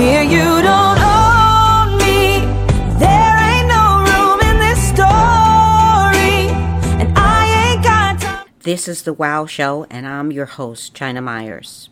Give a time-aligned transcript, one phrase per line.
[0.00, 2.40] Dear, you don't own me.
[2.98, 6.48] There ain't no room in this story.
[6.98, 8.46] And I ain't got time.
[8.62, 11.90] This is The Wow Show, and I'm your host, China Myers.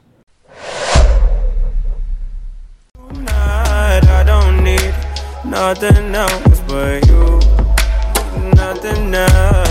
[2.95, 4.95] Tonight, I don't need
[5.45, 7.38] nothing else but you.
[8.54, 9.68] Nothing else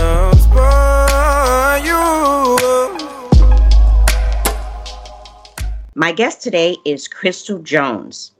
[5.98, 8.30] My guest today is Crystal Jones,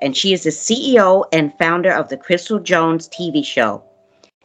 [0.00, 3.84] and she is the CEO and founder of the Crystal Jones TV show.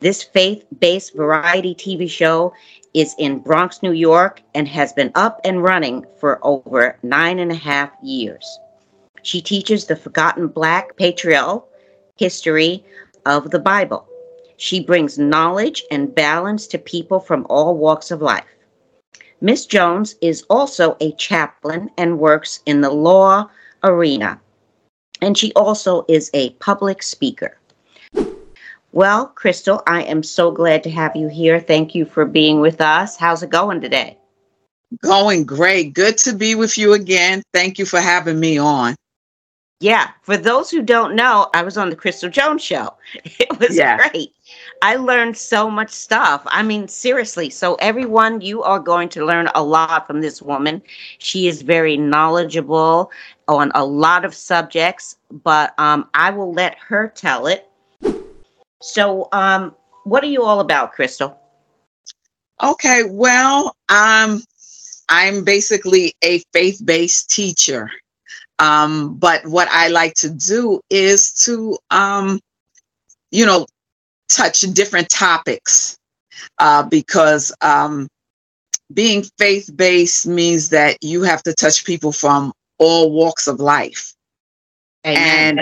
[0.01, 2.53] This faith based variety TV show
[2.93, 7.51] is in Bronx, New York, and has been up and running for over nine and
[7.51, 8.45] a half years.
[9.23, 11.67] She teaches the forgotten Black patriarchal
[12.17, 12.85] history
[13.25, 14.07] of the Bible.
[14.57, 18.45] She brings knowledge and balance to people from all walks of life.
[19.41, 23.49] Miss Jones is also a chaplain and works in the law
[23.83, 24.39] arena.
[25.21, 27.57] And she also is a public speaker.
[28.91, 31.59] Well, Crystal, I am so glad to have you here.
[31.59, 33.15] Thank you for being with us.
[33.15, 34.17] How's it going today?
[35.03, 35.93] Going great.
[35.93, 37.43] Good to be with you again.
[37.53, 38.95] Thank you for having me on.
[39.79, 42.95] Yeah, for those who don't know, I was on the Crystal Jones show.
[43.39, 43.95] It was Yeah.
[43.95, 44.33] great.
[44.81, 46.43] I learned so much stuff.
[46.47, 47.49] I mean, seriously.
[47.49, 50.81] So, everyone, you are going to learn a lot from this woman.
[51.17, 53.11] She is very knowledgeable
[53.47, 57.67] on a lot of subjects, but um, I will let her tell it.
[58.81, 61.37] So, um, what are you all about, Crystal?
[62.63, 64.41] Okay, well, um,
[65.09, 67.89] I'm basically a faith-based teacher.
[68.59, 72.39] Um, but what I like to do is to, um,
[73.31, 73.67] you know,
[74.29, 75.97] touch different topics
[76.59, 78.07] uh, because um,
[78.93, 84.13] being faith-based means that you have to touch people from all walks of life.
[85.03, 85.61] and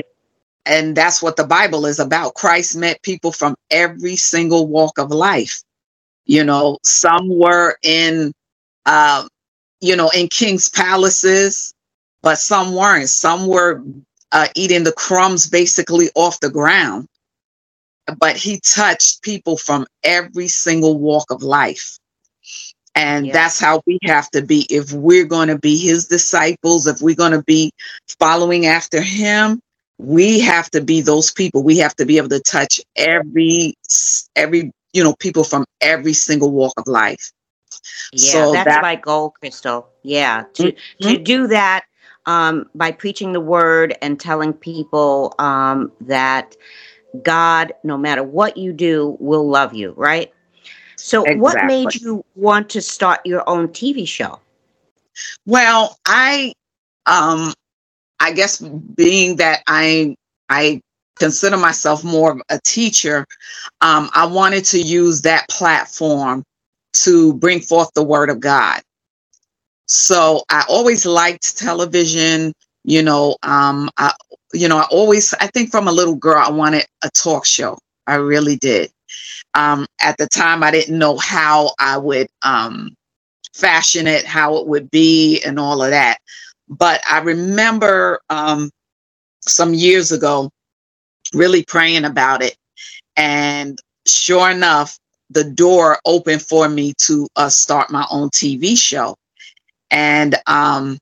[0.65, 2.35] and that's what the bible is about.
[2.35, 5.61] Christ met people from every single walk of life.
[6.25, 8.33] You know some were in
[8.85, 9.29] um
[9.81, 11.73] you know in king's palaces
[12.27, 13.83] but some weren't some were
[14.37, 17.07] uh, eating the crumbs basically off the ground
[18.19, 21.97] but he touched people from every single walk of life
[22.95, 23.33] and Yeah.
[23.33, 27.15] that's how we have to be if we're going to be his disciples if we're
[27.23, 27.71] going to be
[28.19, 29.59] following after him
[29.97, 33.73] we have to be those people we have to be able to touch every
[34.35, 37.31] every you know people from every single walk of life
[38.13, 39.89] Yeah, So that's that- my goal, Crystal.
[40.03, 40.71] Yeah, to
[41.03, 41.23] to Mhm.
[41.23, 41.85] do that
[42.27, 46.55] um, by preaching the word and telling people um, that
[47.23, 49.93] God, no matter what you do, will love you.
[49.97, 50.31] Right.
[50.97, 54.39] So, what made you want to start your own TV show?
[55.45, 56.53] well i
[57.05, 57.53] um
[58.19, 60.15] i guess being that i
[60.49, 60.81] i
[61.17, 63.25] consider myself more of a teacher
[63.81, 66.43] um i wanted to use that platform
[66.93, 68.81] to bring forth the word of god
[69.87, 72.53] so i always liked television
[72.83, 74.13] you know um i
[74.53, 77.77] you know i always i think from a little girl i wanted a talk show.
[78.07, 78.91] I really did.
[79.55, 82.93] Um at the time i didn't know how i would um
[83.55, 86.17] fashion it how it would be and all of that.
[86.69, 88.71] But i remember um
[89.41, 90.49] some years ago
[91.33, 92.55] really praying about it.
[93.17, 93.77] And
[94.07, 94.97] sure enough
[95.29, 99.15] the door opened for me to uh, start my own tv show
[99.91, 100.97] and um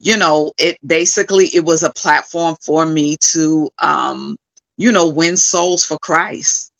[0.00, 4.36] you know it basically it was a platform for me to um
[4.76, 6.72] you know win souls for christ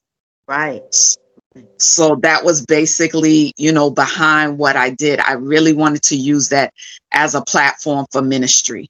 [0.46, 0.94] Right.
[1.78, 6.48] so that was basically you know behind what i did i really wanted to use
[6.50, 6.72] that
[7.12, 8.88] as a platform for ministry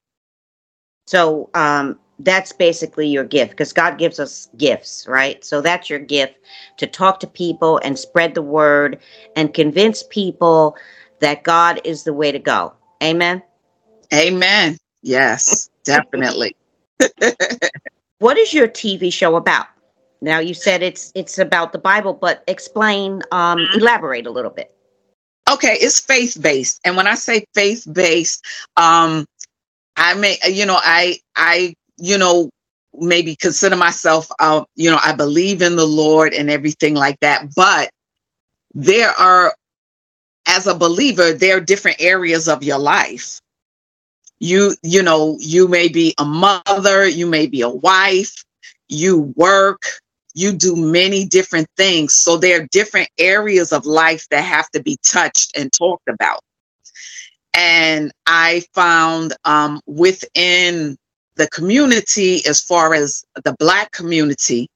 [1.06, 5.44] So, um, that's basically your gift because God gives us gifts, right?
[5.44, 6.34] So that's your gift
[6.78, 8.98] to talk to people and spread the word
[9.36, 10.76] and convince people
[11.20, 12.72] that God is the way to go.
[13.02, 13.42] Amen.
[14.12, 16.54] amen yes definitely
[18.20, 19.66] What is your TV show about?
[20.20, 24.72] Now you said it's it's about the Bible, but explain, um, elaborate a little bit.
[25.50, 28.44] okay it's faith based and when i say faith based
[28.76, 29.24] um
[29.96, 32.50] i may you know i i you know
[32.94, 37.54] maybe consider myself uh, you know i believe in the lord and everything like that
[37.54, 37.90] but
[38.74, 39.54] there are
[40.48, 43.40] as a believer there are different areas of your life.
[44.40, 48.44] You you know you may be a mother you may be a wife
[48.88, 49.82] you work
[50.38, 52.14] you do many different things.
[52.14, 56.40] So there are different areas of life that have to be touched and talked about.
[57.54, 60.96] And i found um, within
[61.34, 64.68] the community, as far as the Black community,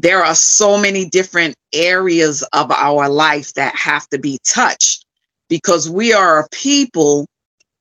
[0.00, 5.04] there are so many different areas of our life that have to be touched
[5.48, 7.26] because we are a people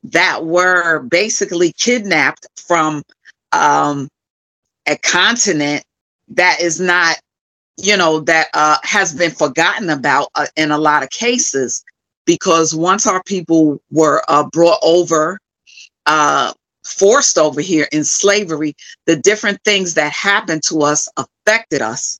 [0.04, 3.04] that were basically kidnapped from
[3.54, 4.10] um,
[4.86, 5.84] a continent
[6.28, 7.18] that is not,
[7.78, 11.84] you know, that uh, has been forgotten about uh, in a lot of cases.
[12.26, 15.40] Because once our people were uh, brought over,
[16.06, 16.54] uh,
[16.90, 18.76] forced over here in slavery,
[19.06, 22.20] the different things that happened to us affected us.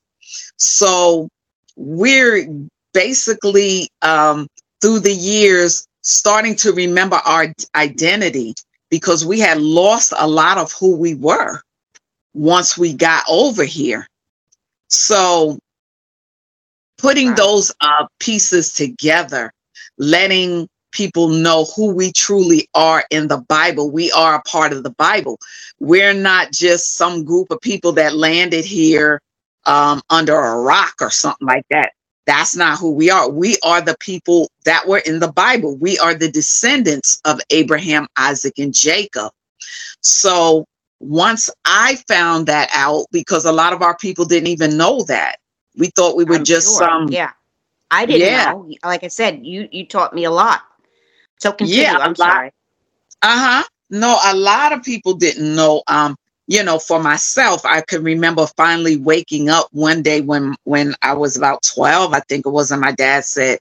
[0.58, 1.30] So
[1.76, 2.48] we're
[2.94, 4.48] basically um,
[4.82, 8.56] through the years starting to remember our identity
[8.90, 11.62] because we had lost a lot of who we were
[12.34, 14.08] once we got over here.
[14.90, 15.60] So
[16.98, 19.52] putting those uh, pieces together,
[19.98, 23.92] letting people know who we truly are in the Bible.
[23.92, 25.40] We are a part of the Bible.
[25.80, 29.22] We're not just some group of people that landed here
[29.66, 31.92] um, under a rock or something like that.
[32.26, 33.30] That's not who we are.
[33.30, 35.78] We are the people that were in the Bible.
[35.78, 39.32] We are the descendants of Abraham, Isaac, and Jacob.
[40.02, 40.66] So
[41.00, 45.38] once I found that out, because a lot of our people didn't even know that,
[45.78, 46.80] we thought we were I'm just sure.
[46.80, 47.08] some.
[47.10, 47.32] yeah.
[47.92, 48.52] I didn't Yeah.
[48.52, 48.70] know.
[48.84, 50.62] Like I said, you you taught me a lot.
[51.40, 51.84] So continue.
[51.84, 52.18] Yeah, I'm lot.
[52.18, 52.52] sorry.
[53.22, 53.64] Uh-huh.
[53.90, 55.84] No, a lot of people didn't know.
[55.88, 56.16] Um,
[56.48, 61.14] you know, for myself, I can remember finally waking up one day when when I
[61.14, 63.60] was about 12, I think it was, and my dad said,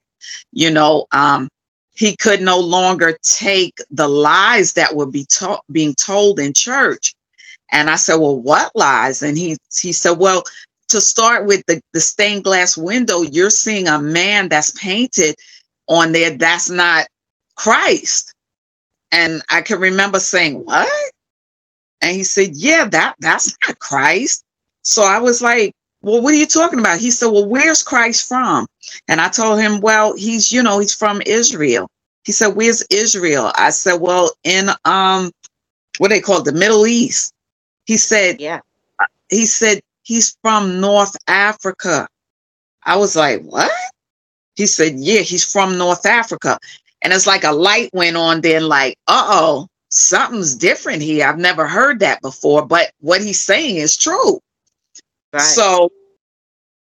[0.53, 1.49] you know, um,
[1.95, 7.15] he could no longer take the lies that were be taught being told in church.
[7.73, 9.23] And I said, Well, what lies?
[9.23, 10.45] And he he said, Well,
[10.89, 15.35] to start with the, the stained glass window, you're seeing a man that's painted
[15.89, 17.07] on there that's not
[17.59, 18.35] Christ.
[19.13, 20.89] And I can remember saying, What?
[22.03, 24.45] And he said, Yeah, that that's not Christ.
[24.83, 25.73] So I was like,
[26.03, 27.01] Well, what are you talking about?
[27.01, 28.67] He said, Well, where's Christ from?
[29.09, 31.89] And I told him, Well, he's, you know, he's from Israel.
[32.25, 33.53] He said, Where's Israel?
[33.57, 35.33] I said, Well, in um
[35.99, 37.33] what they call it, the Middle East.
[37.87, 38.61] He said, Yeah.
[39.31, 42.09] he said he's from North Africa.
[42.85, 43.71] I was like, what?
[44.57, 46.59] He said, yeah, he's from North Africa.
[47.03, 51.27] And it's like a light went on then like, uh-oh, something's different here.
[51.27, 54.41] I've never heard that before, but what he's saying is true.
[55.33, 55.43] Right.
[55.43, 55.91] So,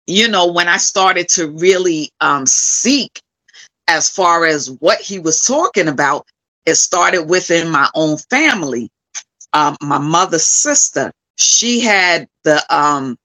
[0.07, 3.21] you know, when I started to really um, seek
[3.89, 6.27] as far as what he was talking about,
[6.67, 8.91] it started within my own family.
[9.55, 13.17] Um, my mother's sister, she had the um,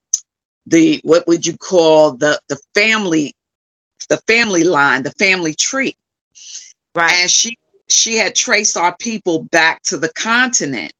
[0.66, 3.34] the what would you call the the family,
[4.08, 5.96] the family line, the family tree,
[6.95, 7.13] right.
[7.22, 7.57] and she
[7.90, 10.94] she had traced our people back to the continent.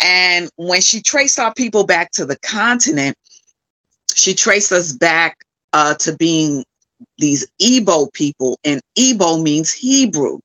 [0.00, 3.16] And when she traced our people back to the continent,
[4.14, 5.38] she traced us back
[5.72, 6.64] uh, to being
[7.18, 10.40] these Ebo people, and Ebo means Hebrew.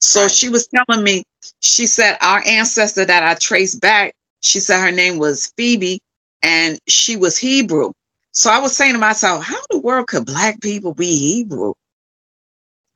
[0.00, 0.30] So Right.
[0.30, 1.24] she was telling me,
[1.60, 6.00] she said, our ancestor that I traced back, she said her name was Phoebe,
[6.42, 7.92] and she was Hebrew.
[8.32, 11.74] So I was saying to myself, how in the world could black people be Hebrew?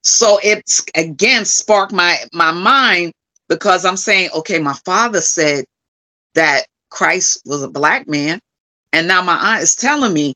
[0.03, 3.13] So it's again sparked my my mind
[3.49, 5.65] because I'm saying, okay, my father said
[6.35, 8.41] that Christ was a black man,
[8.93, 10.35] and now my aunt is telling me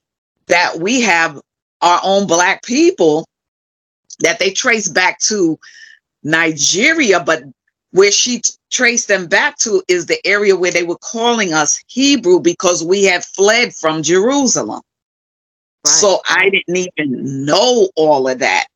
[0.48, 1.40] that we have
[1.82, 3.26] our own black people
[4.20, 5.58] that they trace back to
[6.22, 7.44] Nigeria, but
[7.92, 11.82] where she t- traced them back to is the area where they were calling us
[11.88, 14.82] Hebrew because we had fled from Jerusalem.
[15.84, 15.92] Right.
[15.92, 18.66] So I didn't even know all of that.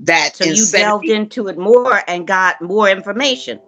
[0.00, 3.60] That So you 70 delved into it more and got more information,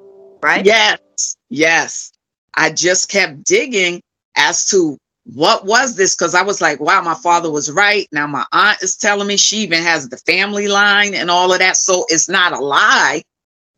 [0.43, 0.65] right?
[0.65, 2.13] Yes, yes.
[2.55, 4.03] I just kept digging
[4.37, 4.99] as to
[5.35, 8.09] what was this because I was like, wow, my father was right.
[8.13, 11.59] Now my aunt is telling me she even has the family line and all of
[11.59, 11.77] that.
[11.77, 13.23] So it's not a lie,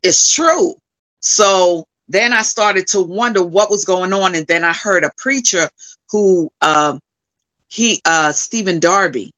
[0.03, 0.75] it's true.
[1.21, 4.35] So then I started to wonder what was going on.
[4.35, 5.69] And then I heard a preacher
[6.09, 6.99] who, um,
[7.67, 9.31] he, uh, Stephen Darby,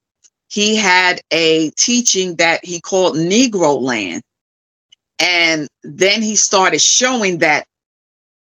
[0.51, 4.21] he had a teaching that he called Negro Land.
[5.17, 7.65] And then he started showing that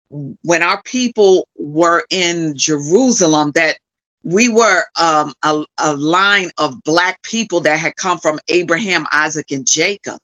[0.10, 3.80] when our people were in Jerusalem, that
[4.24, 9.52] we were um, a, a line of black people that had come from Abraham, Isaac,
[9.52, 10.18] and Jacob.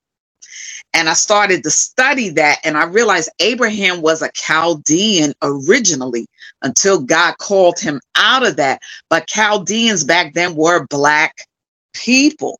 [0.93, 6.27] And I started to study that, and I realized Abraham was a Chaldean originally
[6.61, 8.81] until God called him out of that.
[9.09, 11.45] But Chaldeans back then were black
[11.93, 12.59] people.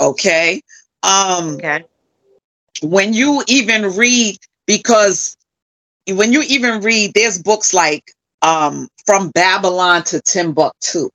[0.00, 0.62] Okay.
[1.02, 1.84] Um, Okay.
[2.82, 5.36] when you even read because
[6.08, 11.10] when you even read, there's books like um, From Babylon to Timbuktu.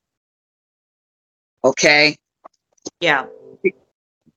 [1.63, 2.17] Okay.
[3.01, 3.27] Yeah.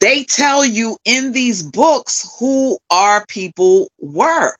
[0.01, 4.55] They tell you in these books who our people were.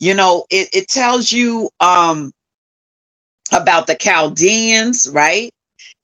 [0.00, 2.32] You know, it, it tells you um,
[3.52, 5.50] about the Chaldeans, right?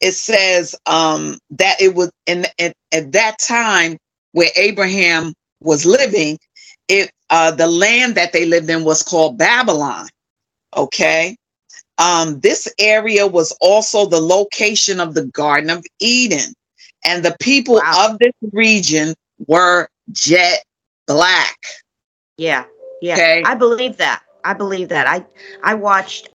[0.01, 3.99] It says um, that it was in at, at that time
[4.33, 6.39] where Abraham was living,
[6.89, 10.09] it uh, the land that they lived in was called Babylon.
[10.77, 11.37] Okay.
[11.99, 16.55] Um, this area was also the location of the Garden of Eden.
[17.05, 18.11] And the people Wow.
[18.11, 19.15] of this region
[19.47, 20.65] were jet
[21.07, 21.57] black.
[22.37, 22.65] Yeah.
[23.03, 23.15] Yeah.
[23.15, 23.43] Okay.
[23.45, 24.23] I believe that.
[24.45, 25.07] I believe that.
[25.07, 25.25] I
[25.63, 26.29] I watched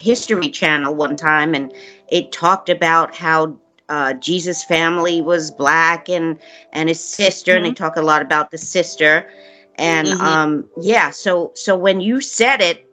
[0.00, 1.72] History Channel one time and
[2.10, 3.56] it talked about how
[3.88, 6.38] uh, Jesus' family was black and
[6.72, 9.30] and his sister, and they talk a lot about the sister.
[9.76, 10.20] And Mhm.
[10.20, 12.86] um, yeah, so so when you said it,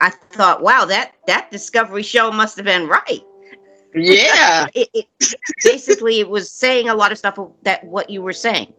[0.00, 3.22] I thought, wow, that that Discovery show must have been right.
[3.94, 4.66] Yeah.
[4.74, 5.06] It, it
[5.62, 8.72] basically it was saying a lot of stuff that what you were saying.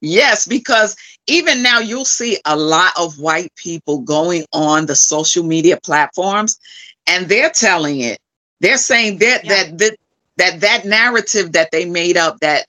[0.00, 0.96] Yes, because
[1.26, 6.58] even now you'll see a lot of white people going on the social media platforms
[7.06, 8.18] and they're telling it.
[8.62, 9.64] They're saying that Yeah.
[9.64, 9.96] that, that
[10.38, 12.66] that that narrative that they made up that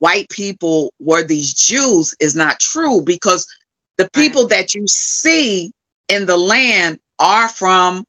[0.00, 3.46] white people were these Jews is not true because
[3.98, 5.72] the people that you see
[6.08, 8.04] in the land are from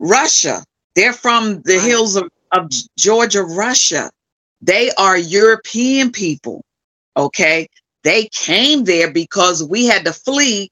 [0.00, 0.64] Russia.
[0.96, 4.10] They're from the hills of, of Georgia, Russia.
[4.62, 6.62] They are European people.
[7.16, 7.68] Okay.
[8.04, 10.70] They came there because we had to flee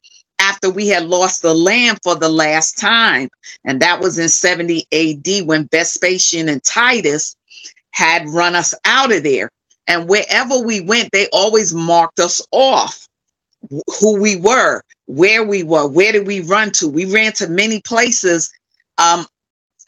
[0.51, 3.29] after we had lost the land for the last time.
[3.65, 7.37] And that was in 70 AD when Vespasian and Titus
[7.93, 9.51] had run us out of there.
[9.87, 13.07] And wherever we went, they always marked us off
[14.01, 16.89] who we were, where we were, where did we run to.
[16.89, 18.53] We ran to many places
[18.99, 19.27] um,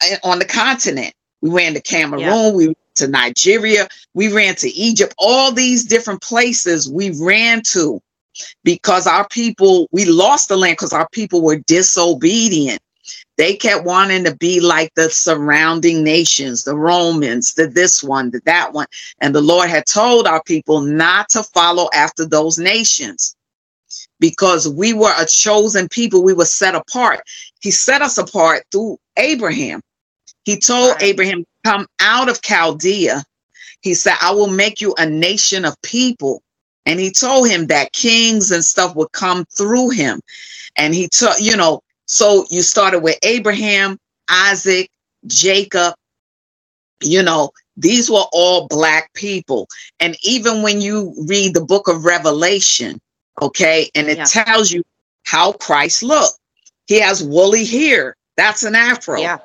[0.01, 1.13] eh, on the continent.
[1.41, 6.21] We ran to Cameroon, we went to Nigeria, we ran to Egypt, all these different
[6.21, 8.01] places we ran to
[8.63, 12.79] because our people, we lost the land because our people were disobedient.
[13.37, 18.41] They kept wanting to be like the surrounding nations, the Romans, the this one, the
[18.45, 18.87] that one.
[19.19, 23.35] And the Lord had told our people not to follow after those nations
[24.19, 26.23] because we were a chosen people.
[26.23, 27.21] We were set apart.
[27.61, 29.81] He set us apart through Abraham.
[30.45, 31.01] He told.
[31.01, 33.23] Abraham, Come out of Chaldea.
[33.81, 36.42] He said, I will make you a nation of people.
[36.85, 40.21] And he told him that kings and stuff would come through him.
[40.75, 43.97] And he took, you know, so you started with Abraham,
[44.29, 44.89] Isaac,
[45.27, 45.95] Jacob,
[47.01, 49.67] you know, these were all black people.
[49.99, 52.99] And even when you read the book of Revelation,
[53.41, 54.25] okay, and it Yeah.
[54.25, 54.83] tells you
[55.23, 56.37] how Christ looked.
[56.87, 58.15] He has woolly hair.
[58.35, 59.39] That's an afro Yeah.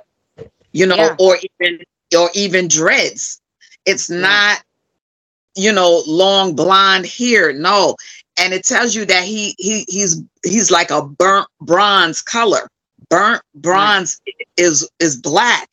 [0.73, 1.16] you know, Yeah.
[1.18, 1.85] or even
[2.16, 3.40] or even dreads.
[3.85, 4.62] It's not,
[5.59, 7.53] you know, long blonde hair.
[7.53, 7.97] No,
[8.38, 12.69] and it tells you that he he he's he's like a burnt bronze color.
[13.11, 14.21] Burnt bronze
[14.57, 15.69] is is black.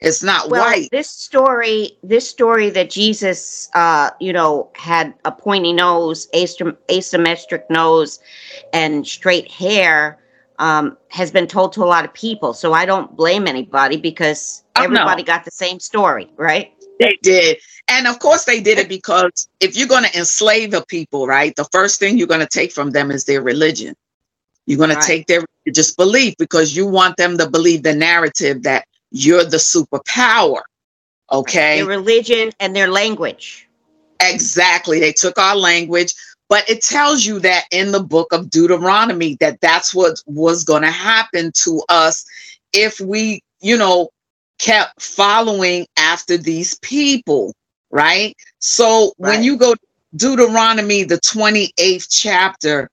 [0.00, 0.88] It's not well, white.
[0.92, 7.64] this story, this story that Jesus, uh, you know, had a pointy nose, asym- asymmetric
[7.68, 8.20] nose,
[8.72, 10.18] and straight hair,
[10.60, 12.52] um, has been told to a lot of people.
[12.54, 14.86] So I don't blame anybody because Oh, no.
[14.86, 16.72] everybody got the same story, right?
[16.98, 17.58] They did.
[17.88, 21.54] And of course they did it because if you're going to enslave a people, right,
[21.56, 23.94] the first thing you're going to take from them is their religion.
[24.66, 25.00] You're going Right.
[25.00, 29.44] to take their religious belief because you want them to believe the narrative that you're
[29.44, 30.60] the superpower.
[31.32, 31.78] Okay.
[31.78, 33.68] Their religion and their language.
[34.20, 35.00] Exactly.
[35.00, 36.14] They took our language,
[36.48, 40.82] but it tells you that in the book of Deuteronomy that that's what was going
[40.82, 42.24] to happen to us
[42.72, 44.10] if we, you know,
[44.58, 47.54] kept following after these people,
[47.90, 48.34] right?
[48.60, 49.80] So when you go to
[50.16, 52.88] Deuteronomy the 28th chapter,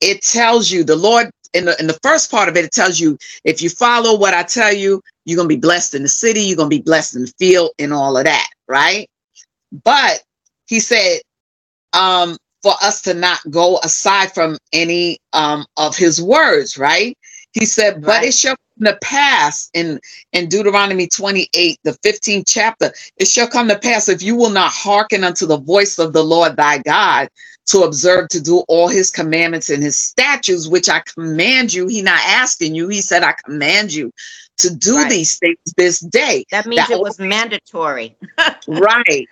[0.00, 3.00] it tells you the Lord in the in the first part of it, it tells
[3.00, 6.42] you if you follow what I tell you, you're gonna be blessed in the city,
[6.42, 9.08] you're gonna be blessed in the field, and all of that, right?
[9.84, 10.22] But
[10.68, 11.20] he said,
[11.94, 17.16] um, for us to not go aside from any um of his words, right?
[17.52, 20.00] He said, but it shall come to pass in
[20.32, 24.70] in Deuteronomy 28, the 15th chapter, it shall come to pass if you will not
[24.72, 27.28] hearken unto the voice of the Lord thy God
[27.66, 31.88] to observe to do all his commandments and his statutes, which I command you.
[31.88, 34.12] He not asking you, he said, I command you
[34.58, 35.10] to do Right.
[35.10, 36.44] these things this day.
[36.50, 38.16] That means That it was mandatory.
[38.68, 39.28] right.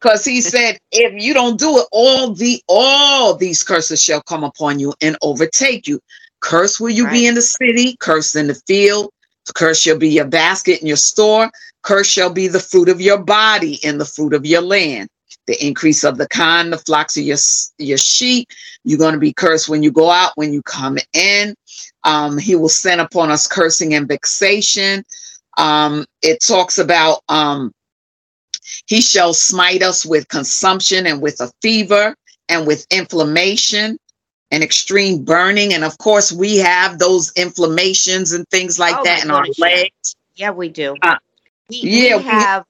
[0.00, 4.44] Because he said, if you don't do it, all the all these curses shall come
[4.44, 6.00] upon you and overtake you.
[6.42, 7.12] Curse will you Right.
[7.12, 9.10] be in the city, curse in the field,
[9.54, 11.50] curse shall be your basket in your store,
[11.82, 15.08] curse shall be the fruit of your body and the fruit of your land.
[15.46, 17.38] The increase of the kind, the flocks of your,
[17.78, 18.48] your sheep.
[18.84, 21.54] You're going to be cursed when you go out, when you come in.
[22.04, 25.04] Um, he will send upon us cursing and vexation.
[25.58, 27.72] Um, it talks about um,
[28.86, 32.14] he shall smite us with consumption and with a fever
[32.48, 33.98] and with inflammation
[34.52, 35.74] and extreme burning.
[35.74, 39.58] And of course, we have those inflammations and things like Oh, that in our goodness,
[39.58, 39.82] yeah.
[39.82, 40.16] legs.
[40.36, 41.02] Yeah, we do.
[41.02, 41.16] Uh,
[41.68, 42.66] we, yeah, we we- have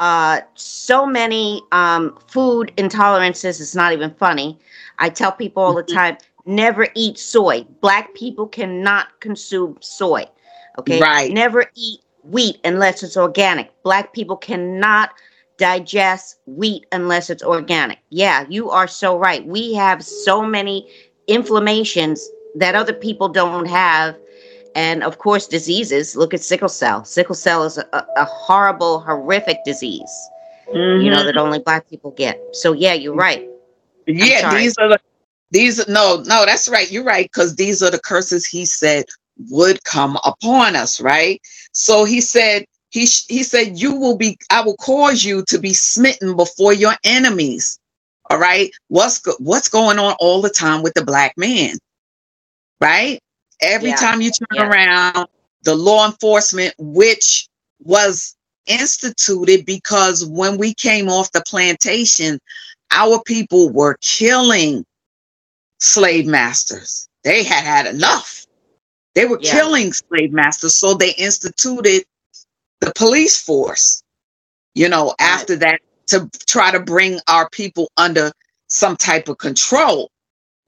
[0.00, 3.60] uh, so many um, food intolerances.
[3.60, 4.58] It's not even funny.
[4.98, 5.94] I tell people all the Mm-hmm.
[5.94, 7.64] time never eat soy.
[7.80, 10.26] Black people cannot consume soy.
[10.78, 11.02] Okay.
[11.02, 11.28] Right.
[11.28, 13.70] Never eat wheat unless it's organic.
[13.82, 15.10] Black people cannot
[15.58, 17.98] digest wheat unless it's organic.
[18.10, 19.46] Yeah, you are so right.
[19.46, 20.88] We have so many
[21.26, 24.16] inflammations that other people don't have
[24.74, 29.58] and of course diseases look at sickle cell sickle cell is a, a horrible horrific
[29.64, 30.30] disease
[30.98, 31.10] you Mm-hmm.
[31.10, 33.48] know that only black people get so yeah you're right
[34.06, 34.98] yeah, these are the
[35.50, 36.90] these no, no, that's right.
[36.90, 39.04] You're right, because these are the curses he said
[39.50, 41.40] would come upon us, right?
[41.72, 45.74] So he said, he he said, You will be, I will cause you to be
[45.74, 47.78] smitten before your enemies.
[48.30, 48.72] All right.
[48.88, 51.78] What's go- what's going on all the time with the black man?
[52.80, 53.20] Right?
[53.60, 53.96] Every Yeah.
[53.96, 54.66] time you turn Yeah.
[54.68, 55.28] around,
[55.62, 57.48] the law enforcement, which
[57.80, 58.34] was
[58.66, 62.38] instituted because when we came off the plantation,
[62.92, 64.84] our people were killing
[65.80, 67.08] slave masters.
[67.24, 68.46] They had had enough.
[69.14, 69.52] They were Yeah.
[69.52, 72.04] killing slave masters, so they instituted
[72.80, 74.02] the police force.
[74.74, 75.80] You know, after that,
[76.12, 78.32] to try to bring our people under
[78.68, 80.10] some type of control,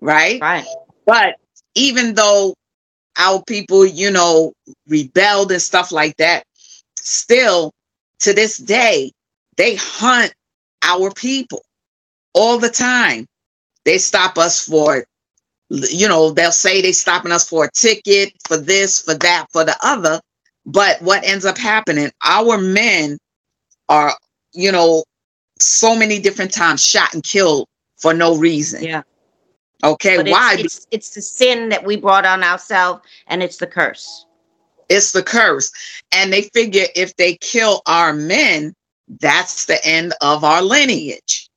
[0.00, 0.40] right?
[0.40, 0.66] right
[1.06, 1.36] But
[1.74, 2.54] even though
[3.16, 4.52] our people, you know,
[4.88, 6.44] rebelled and stuff like that,
[6.96, 7.72] still
[8.20, 9.12] to this day,
[9.56, 10.32] they hunt
[10.82, 11.62] our people
[12.32, 13.26] all the time.
[13.84, 15.04] They stop us for,
[15.69, 19.64] you know, they'll say they stopping us for a ticket, for this, for that, for
[19.64, 20.21] the other.
[20.66, 23.19] But what ends up happening, our men
[23.88, 24.14] are,
[24.52, 25.04] you know,
[25.64, 28.82] so many different times shot and killed for no reason.
[28.82, 29.02] yeah
[29.82, 30.54] Okay, but why?
[30.54, 34.26] it's, it's it's the sin that we brought on ourselves and it's the curse
[34.88, 35.72] it's the curse.
[36.12, 38.74] And they figure if they kill our men,
[39.20, 41.48] that's the end of our lineage.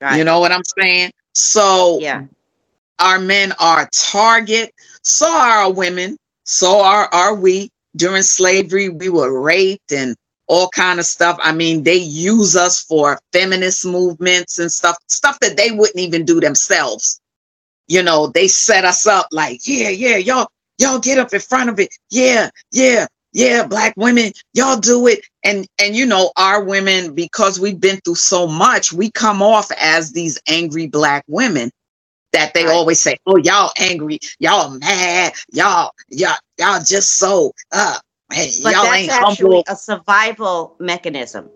[0.00, 1.12] right You know what I'm saying?
[1.34, 2.24] So yeah
[2.98, 4.72] our men are a target.
[5.02, 6.16] So are our women.
[6.44, 7.70] So are, are we.
[7.94, 10.16] During slavery, we were raped and
[10.48, 11.38] all kind of stuff.
[11.42, 16.24] I mean, they use us for feminist movements and stuff, stuff that they wouldn't even
[16.24, 17.20] do themselves.
[17.88, 21.70] You know, they set us up like, yeah, yeah, y'all, y'all get up in front
[21.70, 21.90] of it.
[22.10, 25.20] Yeah, yeah, yeah, black women, y'all do it.
[25.44, 29.70] And and you know, our women, because we've been through so much, we come off
[29.80, 31.70] as these angry black women
[32.32, 32.74] that they Right.
[32.74, 37.98] always say, "Oh, y'all angry, y'all mad, y'all, y'all, y'all just so uh,
[38.32, 41.48] hey, but y'all that's ain't actually humble." a survival mechanism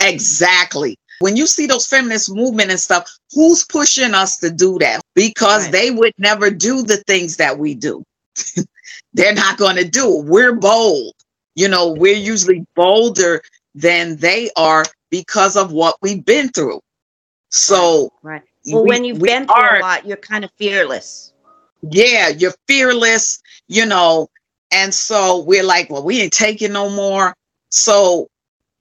[0.00, 0.96] Exactly.
[1.20, 5.00] When you see those feminist movement and stuff, who's pushing us to do that?
[5.16, 5.72] Because Right.
[5.72, 8.04] they would never do the things that we do.
[9.14, 10.26] They're not going to do it.
[10.26, 11.14] We're bold.
[11.56, 13.42] You know, we're usually bolder
[13.74, 16.80] than they are because of what we've been through.
[17.50, 20.50] So, right well we- when you've we been through are- a lot you're kind of
[20.58, 21.32] fearless
[21.90, 24.28] yeah, you're fearless, you know.
[24.72, 27.34] And so we're like, well, we ain't taking no more.
[27.70, 28.28] So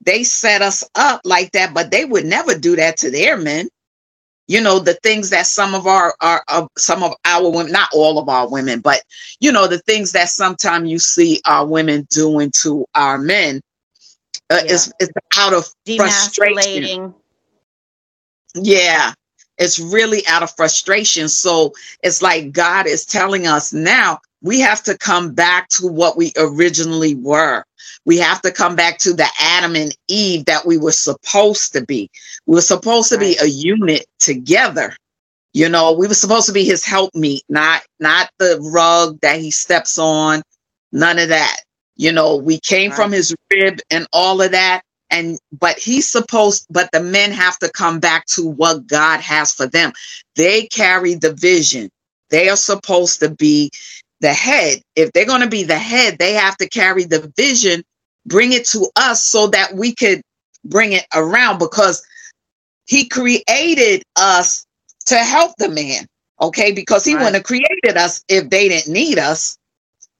[0.05, 3.69] they set us up like that, but they would never do that to their men.
[4.47, 7.89] You know, the things that some of our, our, uh, some of our women, not
[7.93, 9.01] all of our women, but
[9.41, 13.61] you know, the things that sometimes you see our women doing to our men
[14.49, 14.73] uh, Yeah.
[14.73, 16.91] is, is out of frustration.
[18.55, 19.13] Yeah,
[19.57, 21.29] it's really out of frustration.
[21.29, 21.73] So
[22.03, 26.31] it's like God is telling us now we have to come back to what we
[26.37, 27.65] originally were.
[28.05, 31.85] We have to come back to the Adam and Eve that we were supposed to
[31.85, 32.09] be.
[32.45, 34.95] We were supposed to be a unit together.
[35.53, 39.51] You know, we were supposed to be his helpmeet, not not the rug that he
[39.51, 40.41] steps on,
[40.93, 41.57] none of that.
[41.97, 46.65] You know, we came from his rib and all of that and but he's supposed
[46.69, 49.93] but the men have to come back to what god has for them
[50.35, 51.89] they carry the vision
[52.29, 53.71] they are supposed to be
[54.21, 57.83] the head if they're going to be the head they have to carry the vision
[58.25, 60.21] bring it to us so that we could
[60.65, 62.05] bring it around because
[62.87, 64.65] he created us
[65.07, 66.07] to help the man
[66.41, 67.19] Okay, because he Right.
[67.23, 69.57] wouldn't have created us if they didn't need us.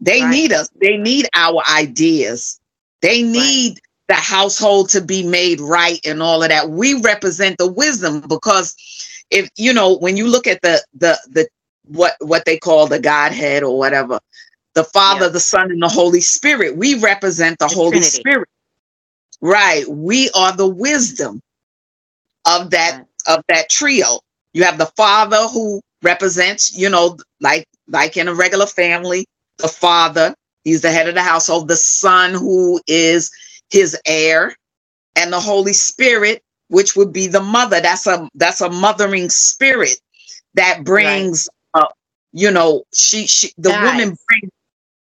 [0.02, 0.32] They Right.
[0.32, 0.70] need us.
[0.82, 2.60] They need our ideas.
[3.02, 6.70] They need the household to be made right and all of that.
[6.70, 8.76] We represent the wisdom because
[9.32, 11.48] if you know when you look at the the the
[11.89, 14.19] what what they call the Godhead or whatever,
[14.76, 15.30] the Father, Yeah.
[15.30, 18.04] the Son, and the Holy Spirit, we represent the, The Holy Trinity.
[18.04, 18.50] Spirit.
[19.41, 19.88] Right.
[19.89, 21.41] We are the wisdom
[22.47, 23.06] of that Right.
[23.28, 24.19] of that trio.
[24.54, 29.26] You have the father who represents, you know, like like in a regular family,
[29.60, 33.32] the father, he's the head of the household, the son who is
[33.71, 34.56] his heir,
[35.15, 37.82] and the Holy Spirit, which would be the mother.
[37.82, 40.00] That's a that's a mothering spirit
[40.56, 41.50] that brings
[42.34, 43.84] you know, she she the Guides.
[43.92, 44.52] woman brings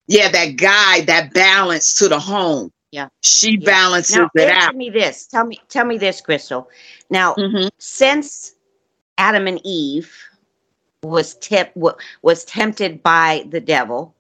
[0.08, 2.72] yeah, that guy that balance to the home.
[2.92, 3.08] Yeah.
[3.22, 3.66] She Yeah.
[3.66, 4.76] balances Now, it out.
[4.76, 5.26] me this.
[5.28, 6.70] Tell me, tell me this, Crystal.
[7.10, 7.70] Now, Mhm.
[7.80, 8.54] since
[9.18, 10.14] Adam and Eve
[11.04, 11.72] was tip
[12.22, 14.14] was tempted by the devil,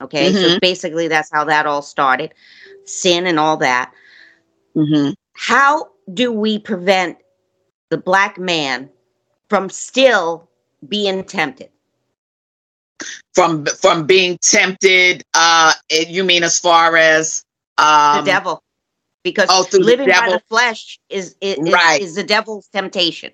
[0.00, 0.60] okay, so Mhm.
[0.60, 2.34] basically that's how that all started,
[2.84, 3.92] sin and all that.
[4.76, 5.14] Mhm.
[5.34, 7.18] How do we prevent
[7.88, 8.90] the black man
[9.48, 10.48] from still
[10.88, 11.70] being tempted?
[13.34, 17.44] From from being tempted uh it- you mean as far as
[17.78, 18.62] um the devil,
[19.24, 22.00] because oh, through the living by the flesh is is, is- Right.
[22.00, 23.32] is the devil's temptation.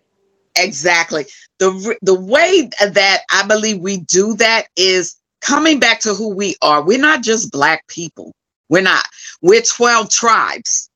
[0.56, 1.26] exactly.
[1.58, 6.56] The the way that i believe we do that is coming back to who we
[6.62, 6.82] are.
[6.82, 8.32] We're not just black people.
[8.68, 9.04] We're not.
[9.42, 10.88] We're 12 tribes.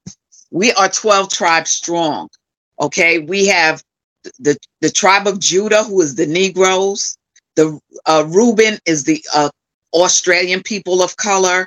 [0.50, 2.28] We are 12 tribes strong.
[2.80, 3.20] Okay?
[3.20, 3.82] We have
[4.38, 7.16] the the tribe of judah who is the negroes
[7.56, 9.50] the uh, reuben is the uh,
[9.94, 11.66] australian people of color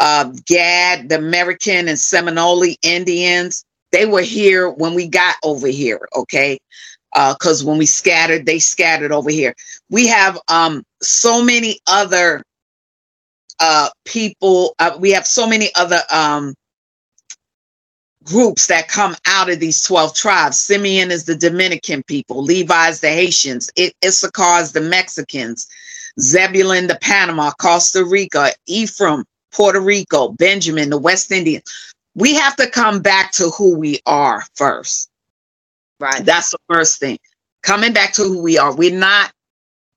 [0.00, 6.08] uh, gad the american and seminole indians they were here when we got over here
[6.16, 6.58] okay
[7.16, 9.52] Uh, because when we scattered, they scattered over here.
[9.90, 12.42] We have um, so many other
[13.58, 14.74] uh, people.
[14.78, 16.54] Uh, we have so many other um,
[18.30, 20.58] groups that come out of these 12 tribes.
[20.60, 25.68] Simeon is the Dominican people, Levi's the Haitians, I- Issachar is the Mexicans,
[26.20, 31.64] Zebulun the Panama, Costa Rica, Ephraim, Puerto Rico, Benjamin, the West Indians.
[32.16, 35.10] We have to come back to who we are first.
[36.00, 36.24] Right.
[36.24, 37.18] That's the first thing.
[37.62, 38.74] Coming back to who we are.
[38.74, 39.32] We're not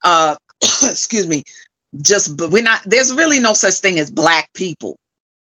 [0.04, 0.36] uh
[0.82, 1.44] excuse me,
[2.02, 4.96] just but we're not there's really no such thing as black people.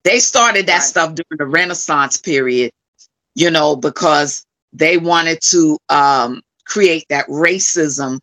[0.04, 0.84] They started that Right.
[0.84, 2.72] stuff during the Renaissance period,
[3.34, 8.20] you know, because they wanted to um create that racism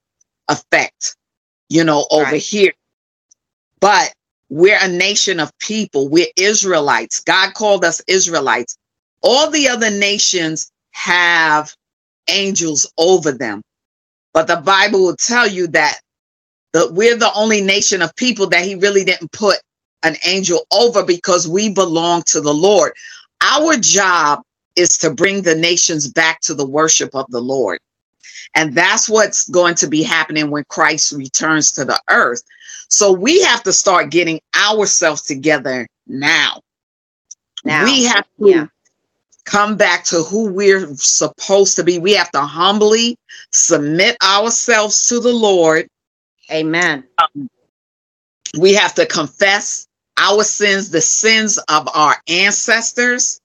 [0.49, 1.15] effect,
[1.69, 2.41] you know, over Right.
[2.41, 2.73] here.
[3.81, 4.13] But
[4.49, 6.09] we're a nation of people.
[6.09, 7.21] We're Israelites.
[7.21, 8.77] God called us Israelites.
[9.23, 11.73] All the other nations have
[12.29, 13.61] angels over them.
[14.33, 15.99] But the Bible will tell you that
[16.73, 19.57] the, we're the only nation of people that he really didn't put
[20.03, 22.93] an angel over because we belong to the Lord.
[23.41, 24.41] Our job
[24.75, 27.79] is to bring the nations back to the worship of the Lord.
[28.55, 32.41] And that's what's going to be happening when Christ returns to the earth.
[32.89, 36.61] So we have to start getting ourselves together now.
[37.63, 37.83] Now.
[37.83, 38.67] we have to Yeah.
[39.45, 41.99] come back to who we're supposed to be.
[41.99, 43.17] We have to humbly
[43.51, 45.87] submit ourselves to the Lord.
[46.51, 47.03] Amen.
[47.17, 47.49] Um,
[48.57, 49.86] we have to confess
[50.17, 53.39] our sins, the sins of our ancestors,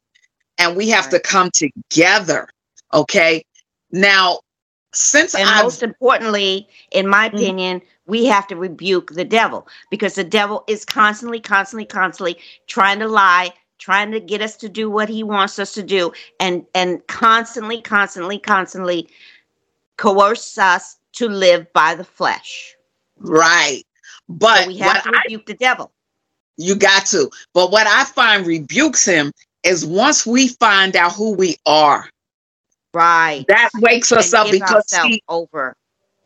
[0.58, 2.48] and we have to come together.
[2.94, 3.44] Okay.
[3.90, 4.40] Now,
[4.94, 7.34] since And I've most importantly, in my Mhm.
[7.34, 12.98] opinion, we have to rebuke the devil because the devil is constantly, constantly, constantly trying
[12.98, 16.66] to lie, trying to get us to do what he wants us to do, and
[16.74, 19.08] and constantly, constantly, constantly
[19.96, 22.74] coerce us to live by the flesh.
[23.18, 23.84] right,
[24.28, 25.92] but So we have to I- rebuke the devil.
[26.58, 27.30] You got to.
[27.54, 29.32] But what I find rebukes him
[29.64, 32.08] is once we find out who we are,
[32.94, 33.46] Right.
[33.48, 35.74] that wakes us And up because he, over.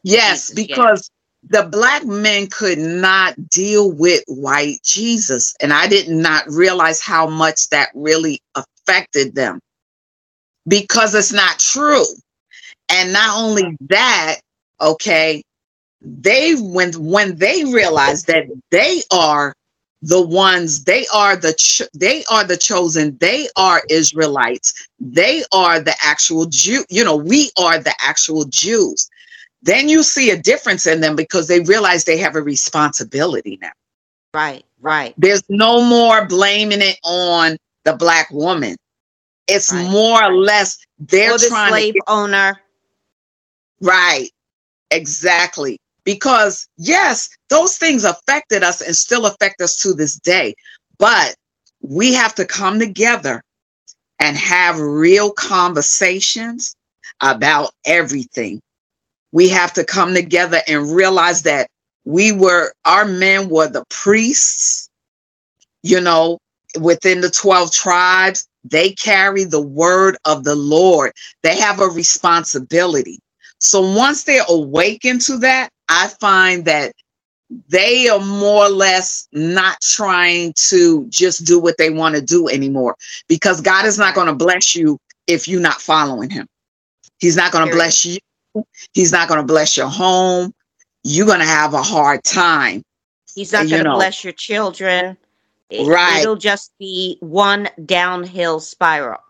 [0.03, 1.11] Yes, Jesus, because
[1.49, 5.55] the black men could not deal with white Jesus.
[5.61, 9.61] And I did not realize how much that really affected them
[10.69, 12.05] because it's not true.
[12.91, 14.37] And not only that,
[14.81, 15.43] okay,
[16.03, 19.55] they when when they realize that they are
[20.03, 25.81] the ones they are the ch- they are the chosen they are israelites they are
[25.81, 29.09] the actual jew you know we are the actual jews
[29.63, 33.73] then you see a difference in them because they realize they have a responsibility now.
[34.33, 34.65] Right.
[34.81, 35.15] Right.
[35.19, 38.77] There's no more blaming it on the black woman.
[39.49, 39.91] It's Right.
[39.91, 42.61] more or less they're or the trying slave to get, owner.
[43.81, 44.31] right.
[44.91, 45.79] Exactly.
[46.07, 50.55] Because yes, those things affected us and still affect us to this day.
[50.99, 51.35] But
[51.83, 53.43] we have to come together
[54.21, 56.75] and have real conversations
[57.21, 58.63] about everything.
[59.33, 61.69] We have to come together and realize that
[62.05, 64.89] we were, our men were the priests,
[65.83, 66.39] you know,
[66.81, 68.47] within the 12 tribes.
[68.65, 71.13] They carry the word of the Lord.
[71.43, 73.19] They have a responsibility.
[73.59, 76.93] So once they're awakened to that, I find that
[77.69, 82.49] they are more or less not trying to just do what they want to do
[82.49, 82.97] anymore
[83.29, 86.47] because God is not going to bless you if you're not following him.
[87.19, 88.19] He's not going to bless you.
[88.93, 90.53] He's not going to bless your home.
[91.05, 92.83] You're going to have a hard time.
[93.35, 95.17] He's not going to bless your children.
[95.71, 96.23] It, Right.
[96.23, 99.21] It'll just be one downhill spiral.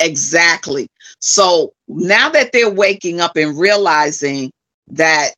[0.00, 0.88] Exactly.
[1.18, 4.50] So now that they're waking up and realizing
[4.88, 5.34] that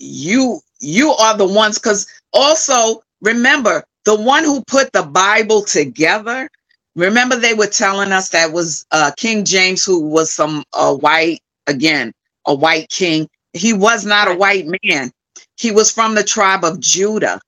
[0.00, 6.50] you you are the ones cuz also remember the one who put the Bible together
[6.96, 11.40] remember they were telling us that was uh King James who was some uh, white
[11.66, 12.12] again
[12.46, 13.28] a white king.
[13.54, 15.12] He was not a white man.
[15.58, 17.40] He was from the tribe of Judah.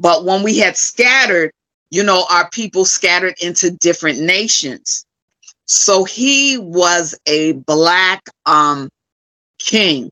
[0.00, 1.52] But when we had scattered
[1.90, 5.06] you know our people scattered into different nations.
[5.66, 8.90] So he was a black um
[9.58, 10.10] king,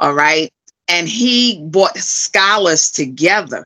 [0.00, 0.50] all right?
[0.92, 3.64] And he brought scholars together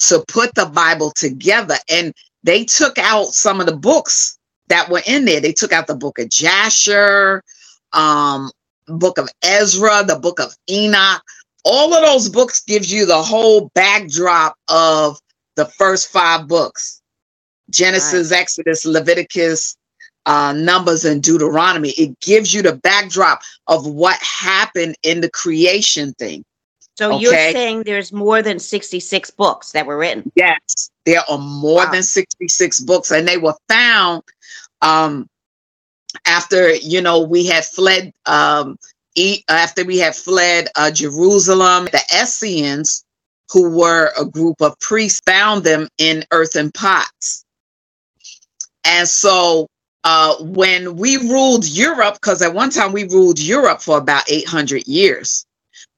[0.00, 1.76] to put the Bible together.
[1.88, 5.40] And they took out some of the books that were in there.
[5.40, 7.40] They took out the book of Jasher,
[7.92, 8.50] um,
[8.88, 11.22] book of Ezra, the book of Enoch.
[11.64, 15.18] All of those books gives you the whole backdrop of
[15.54, 17.00] the first five books.
[17.70, 19.76] Genesis, Exodus, Leviticus,
[20.26, 21.90] uh, Numbers, and Deuteronomy.
[21.90, 26.44] It gives you the backdrop of what happened in the creation thing.
[26.96, 30.30] So you're saying there's more than 66 books that were written.
[30.36, 31.90] Yes, there are more Wow.
[31.90, 34.22] than 66 books, and they were found
[34.80, 35.26] um,
[36.26, 38.12] after you know we had fled.
[38.26, 38.76] Um,
[39.16, 43.04] e- after we had fled uh, Jerusalem, the Essenes,
[43.50, 47.44] who were a group of priests, found them in earthen pots,
[48.84, 49.66] and so
[50.04, 54.86] uh, when we ruled Europe, because at one time we ruled Europe for about 800
[54.86, 55.46] years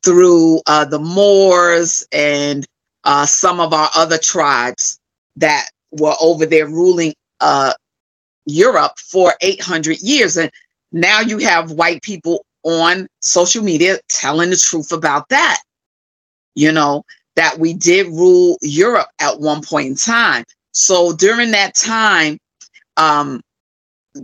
[0.04, 2.64] through uh, the Moors and
[3.04, 4.98] uh, some of our other tribes
[5.36, 7.72] that were over there ruling uh,
[8.44, 10.36] Europe for 800 years.
[10.36, 10.50] And
[10.92, 15.60] now you have white people on social media telling the truth about that.
[16.54, 20.44] You know, that we did rule Europe at one point in time.
[20.72, 22.38] So during that time,
[22.96, 23.42] um,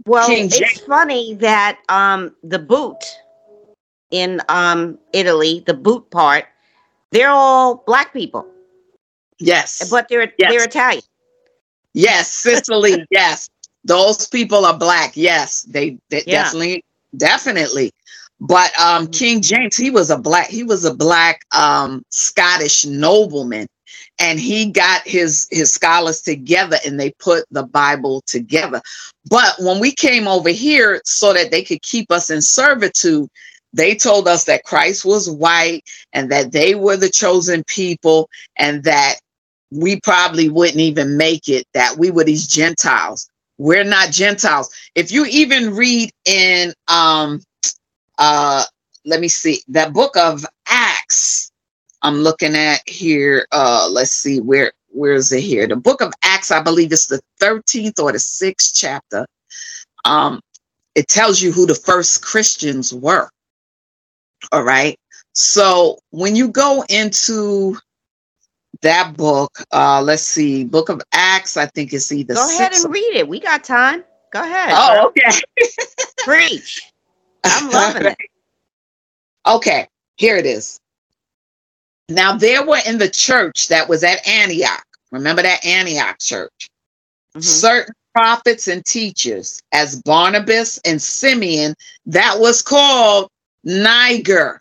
[0.07, 3.05] Well, it's funny that um, the boot
[4.11, 6.47] in um, Italy, the boot part,
[7.11, 8.47] they're all black people,
[9.39, 10.51] yes, but they're Yes.
[10.51, 11.03] they're Italian.
[11.95, 13.05] Yes, Sicily.
[13.11, 13.49] yes,
[13.85, 15.13] those people are black.
[15.17, 16.43] Yes, they, they Yeah.
[16.45, 16.85] definitely,
[17.17, 17.93] definitely.
[18.41, 19.13] But um, Mhm.
[19.13, 20.49] King James, he was a black.
[20.49, 23.67] He was a black um, Scottish nobleman,
[24.19, 28.81] and he got his his scholars together, and they put the Bible together.
[29.29, 33.29] But when we came over here, so that they could keep us in servitude,
[33.73, 38.85] they told us that Christ was white, and that they were the chosen people, and
[38.85, 39.17] that
[39.73, 43.29] we probably wouldn't even make it, that we were these Gentiles.
[43.59, 44.75] We're not Gentiles.
[44.95, 47.43] If you even read in um
[48.19, 48.65] uh
[49.07, 51.52] let me see that book of Acts,
[52.03, 53.47] I'm looking at here.
[53.53, 55.67] Uh let's see where where is it here?
[55.67, 59.27] The book of Acts, I believe it's the 13th or the 6th chapter.
[60.05, 60.41] Um
[60.95, 63.31] it tells you who the first Christians were.
[64.51, 64.99] All right.
[65.35, 67.77] So when you go into
[68.83, 72.93] that book, uh, let's see, Book of Acts, I think it's either Go ahead and
[72.93, 73.27] read it.
[73.27, 74.05] We got time.
[74.33, 74.73] Go ahead.
[74.73, 75.41] Oh, okay.
[76.25, 76.83] Preach.
[77.45, 78.17] I'm loving it.
[79.47, 80.81] Okay, here it is.
[82.15, 84.85] Now there were in the church that was at Antioch.
[85.11, 86.69] Remember that Antioch church?
[87.37, 87.45] Mhm.
[87.45, 91.75] Certain prophets and teachers, as Barnabas and Simeon,
[92.07, 93.31] that was called
[93.65, 94.61] Niger.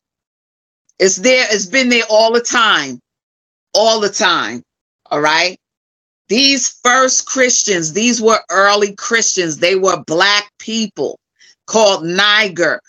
[1.00, 3.00] It's there, it's been there all the time.
[3.74, 4.64] All the time.
[5.10, 5.58] All right.
[6.30, 9.58] These first Christians, these were early Christians.
[9.58, 11.20] They were black people
[11.68, 12.80] called Niger.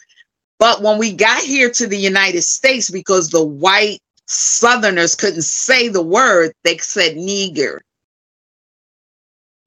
[0.58, 3.98] But when we got here to the United States, because the white
[4.32, 7.82] Southerners couldn't say the word, they said Niger.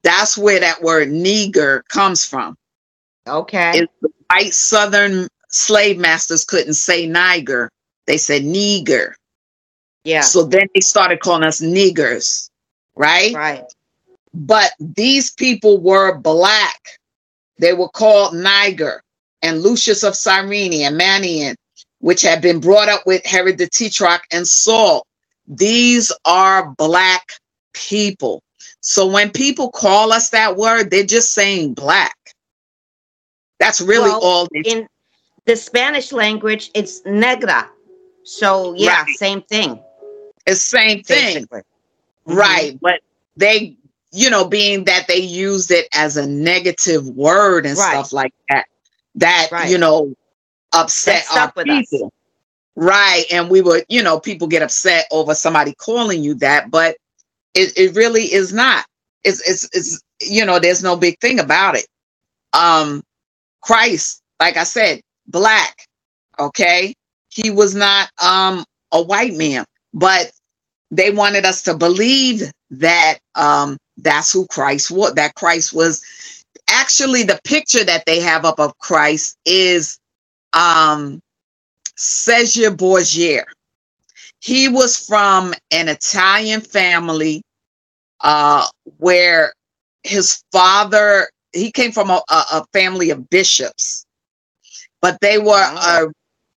[0.03, 2.57] That's where that word Niger comes from.
[3.27, 3.79] Okay.
[3.79, 7.69] It's the white Southern slave masters couldn't say Niger.
[8.07, 9.13] they said nigger.
[10.03, 10.21] Yeah.
[10.21, 12.49] So then they started calling us niggers,
[12.95, 13.33] right?
[13.33, 13.63] right.
[14.33, 16.79] But these people were black.
[17.57, 19.01] They were called Niger
[19.41, 21.55] and Lucius of Cyrene and Manaen,
[22.05, 25.07] which had been brought up with Herod the Tetrarch and Saul.
[25.47, 27.31] These are black
[27.73, 28.43] people.
[28.79, 32.15] So when people call us that word, they're just saying black.
[33.59, 34.87] That's really Well, all In
[35.45, 37.71] the Spanish language, it's negra.
[38.23, 39.15] So yeah, Right.
[39.15, 39.79] same thing.
[40.45, 41.47] it's same thing.
[41.47, 41.63] Mhm.
[42.27, 42.77] Right.
[42.79, 42.99] But
[43.35, 43.77] they,
[44.11, 47.89] you know, being that they used it as a negative word and Right.
[47.89, 48.67] stuff like that,
[49.15, 49.71] that, Right.
[49.71, 50.13] you know,
[50.75, 51.89] upset our with us.
[51.89, 52.13] people.
[52.75, 53.25] Right.
[53.31, 56.97] And we would, you know, people get upset over somebody calling you that, but
[57.55, 58.85] it, it really is not.
[59.23, 61.87] It's, it's, it's, you know, there's no big thing about it.
[62.53, 63.03] Um,
[63.61, 65.85] Christ, like I said, black.
[66.39, 66.95] Okay.
[67.29, 70.31] He was not, um, a white man, but
[70.91, 76.03] they wanted us to believe that um that's who Christ was that Christ was
[76.69, 79.97] actually the picture that they have up of Christ is
[80.55, 81.21] um
[81.97, 83.45] Sergio Borgia.
[84.41, 87.43] He was from an Italian family
[88.21, 88.67] uh
[88.99, 89.53] where
[90.03, 94.05] his father he came from a, a, a family of bishops
[95.01, 96.07] but they were Wow.
[96.07, 96.13] a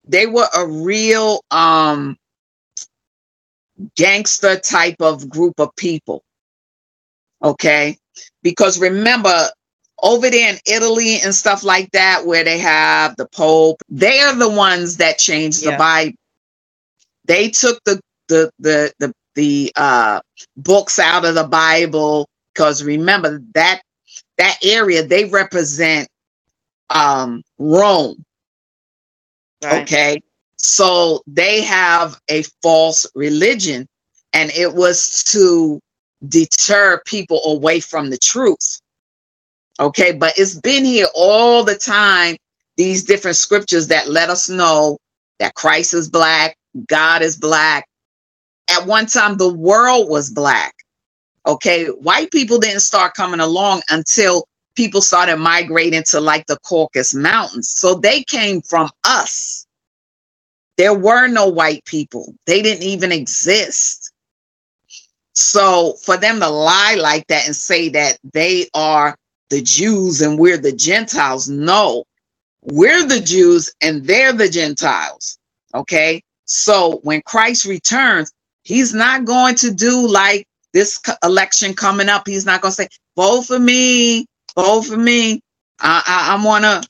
[0.08, 2.18] they were a real um
[3.98, 6.24] gangster type of group of people.
[7.44, 7.98] Okay.
[8.44, 9.50] Because remember,
[10.02, 14.36] over there in Italy and stuff like that, where they have the Pope, they are
[14.36, 16.16] the ones that changed the Bible.
[17.26, 20.22] They took the the the the the uh
[20.58, 23.82] books out of the Bible because remember that
[24.38, 26.08] that area they represent
[26.90, 28.24] um Rome.
[29.64, 29.84] Right.
[29.84, 30.22] Okay.
[30.58, 33.88] So they have a false religion,
[34.34, 35.80] and it was to
[36.28, 38.80] deter people away from the truth.
[39.80, 40.14] Okay.
[40.14, 42.38] But it's been here all the time,
[42.78, 44.98] these different scriptures that let us know
[45.40, 46.56] that Christ is black,
[46.88, 47.88] God is black.
[48.70, 50.74] At one time, the world was black.
[51.46, 51.88] Okay.
[51.88, 57.70] White people didn't start coming along until people started migrating to like the Caucasus Mountains.
[57.70, 59.66] So they came from us.
[60.78, 64.12] There were no white people, they didn't even exist.
[65.34, 69.16] So for them to lie like that and say that they are
[69.50, 72.04] the Jews and we're the Gentiles, no,
[72.64, 75.38] we're the Jews and they're the Gentiles.
[75.74, 76.22] Okay.
[76.46, 78.32] So when Christ returns,
[78.64, 82.28] he's not going to do like this election coming up.
[82.28, 85.42] He's not going to say, vote for me, vote for me.
[85.80, 86.90] I, I, I want to,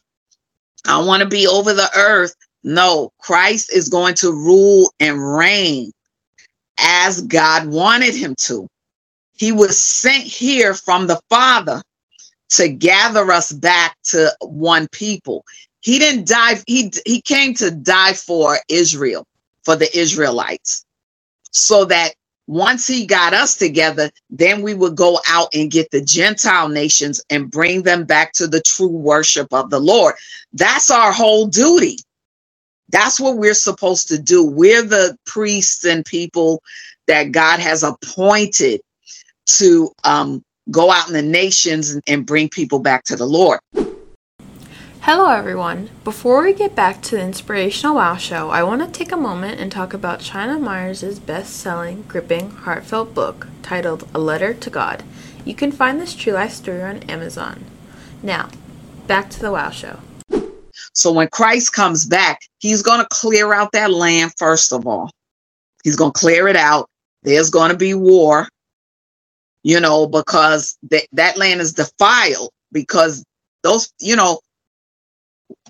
[0.86, 2.34] I want to be over the earth.
[2.64, 5.92] No, Christ is going to rule and reign
[6.80, 8.68] as God wanted him to.
[9.34, 11.82] He was sent here from the Father
[12.52, 15.46] to gather us back to one people.
[15.82, 19.26] He didn't die, he, he came to die for Israel,
[19.64, 20.86] for the Israelites,
[21.52, 22.14] so that
[22.48, 27.22] once he got us together, then we would go out and get the Gentile nations
[27.30, 30.16] and bring them back to the true worship of the Lord.
[30.54, 32.00] That's our whole duty.
[32.90, 34.46] That's what we're supposed to do.
[34.46, 36.64] We're the priests and people
[37.08, 38.82] that God has appointed
[39.48, 43.60] to um, go out in the nations and, bring people back to the Lord.
[45.02, 45.90] Hello, everyone.
[46.04, 49.62] Before we get back to the Inspirational Wow Show, I want to take a moment
[49.62, 55.04] and talk about China Myers' best selling, gripping, heartfelt book titled A Letter to God.
[55.46, 57.64] You can find this true life story on Amazon.
[58.22, 58.50] Now,
[59.08, 60.00] back to the Wow Show.
[60.92, 65.12] So when Christ comes back, he's going to clear out that land, first of all.
[65.84, 66.90] He's going to clear it out.
[67.24, 68.50] There's going to be war,
[69.68, 73.26] you know, because th- that land is defiled because
[73.64, 74.42] those, you know,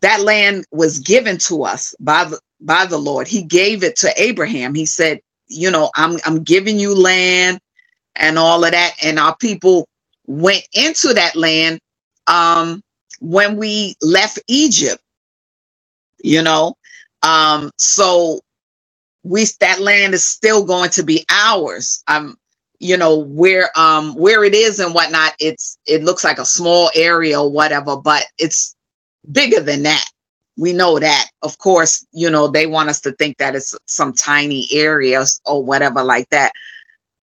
[0.02, 3.28] that land was given to us by the by the Lord.
[3.28, 4.76] He gave it to Abraham.
[4.76, 7.60] He said, you know, I'm I'm giving you land
[8.16, 8.93] and all of that.
[9.04, 9.88] And our people
[10.28, 11.80] went into that land
[12.28, 12.82] um
[13.22, 15.02] when we left Egypt,
[16.24, 16.76] you know.
[17.24, 18.41] Um, so
[19.24, 22.04] we that land is still going to be ours.
[22.08, 22.38] Um,
[22.80, 26.91] you know, where um where it is and whatnot, it's it looks like a small
[26.95, 28.75] area or whatever, but it's
[29.32, 30.05] bigger than that.
[30.57, 31.30] We know that.
[31.43, 35.63] Of course, you know, they want us to think that it's some tiny areas or
[35.63, 36.51] whatever like that.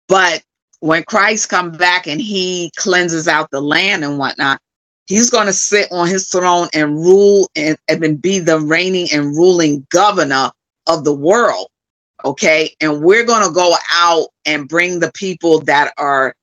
[0.09, 0.43] But
[0.81, 4.61] when Christ comes back and he cleanses out the land and whatnot,
[5.07, 9.37] he's going to sit on his throne and rule and, and be the reigning and
[9.37, 10.51] ruling governor
[10.87, 11.69] of the world.
[12.25, 12.75] Okay.
[12.81, 16.35] And we're going to go out and bring the people that are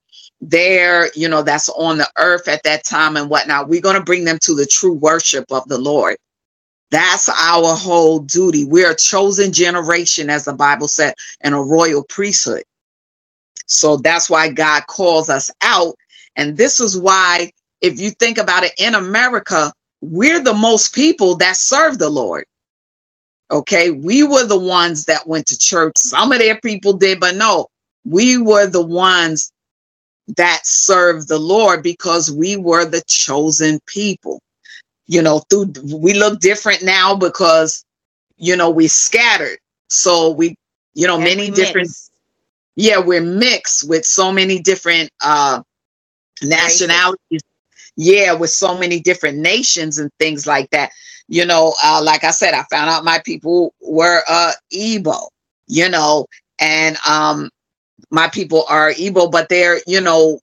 [0.42, 3.70] there, you know, that's on the earth at that time and whatnot.
[3.70, 6.18] We're going to bring them to the true worship of the Lord.
[6.90, 8.66] That's our whole duty.
[8.66, 12.64] We're a chosen generation, as the Bible said, and a royal priesthood.
[13.66, 15.96] So that's why God calls us out.
[16.36, 19.72] And this is why, if you think about it, in America,
[20.02, 22.46] we're the most people that serve the Lord.
[23.52, 23.92] Okay.
[23.92, 25.94] We were the ones that went to church.
[25.98, 27.68] Some of their people did, but no,
[28.06, 29.52] we were the ones
[30.38, 34.42] that served the Lord because we were the chosen people.
[35.08, 37.84] You know, through we look different now because
[38.38, 39.60] you know we scattered.
[39.90, 40.56] So we,
[40.94, 42.12] you know, And many different mix.
[42.76, 45.62] yeah, we're mixed with so many different uh
[46.42, 47.42] nationalities.
[47.98, 50.92] Yeah, with so many different nations and things like that.
[51.32, 55.30] You know, uh, like I said, I found out my people were uh Igbo,
[55.68, 56.26] you know,
[56.60, 57.50] and um
[58.10, 60.42] my people are Igbo, but they're, you know,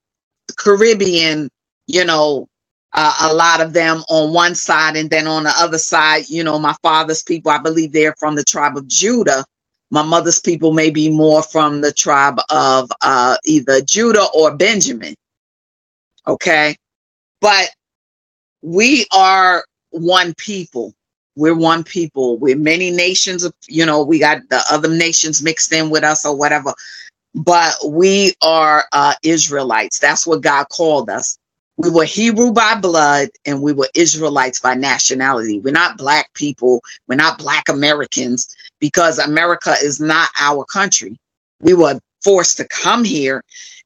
[0.57, 1.49] Caribbean,
[1.85, 2.47] you know,
[2.93, 6.43] uh, a lot of them on one side, and then on the other side, you
[6.43, 9.45] know, my father's people, I believe they're from the tribe of Judah.
[9.91, 15.13] My mother's people may be more from the tribe of uh, either Judah or Benjamin.
[16.27, 16.75] Okay.
[17.41, 17.69] But
[18.63, 20.93] we are one people.
[21.35, 22.37] We're one people.
[22.37, 26.35] We're many nations you know, we got the other nations mixed in with us or
[26.35, 26.73] whatever.
[27.35, 29.99] But we are uh, Israelites.
[29.99, 31.37] That's what God called us.
[31.77, 35.59] We were Hebrew by blood and we were Israelites by nationality.
[35.59, 36.81] We're not black people.
[37.07, 41.17] We're not black Americans because America is not our country.
[41.61, 43.43] We were forced to come here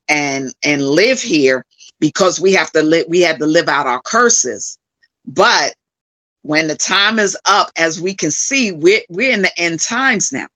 [0.07, 1.65] and and live here
[1.99, 4.77] because we have to live we had to live out our curses.
[5.27, 5.75] But
[6.43, 10.31] when the time is up, as we can see, we're we're in the end times
[10.31, 10.47] now.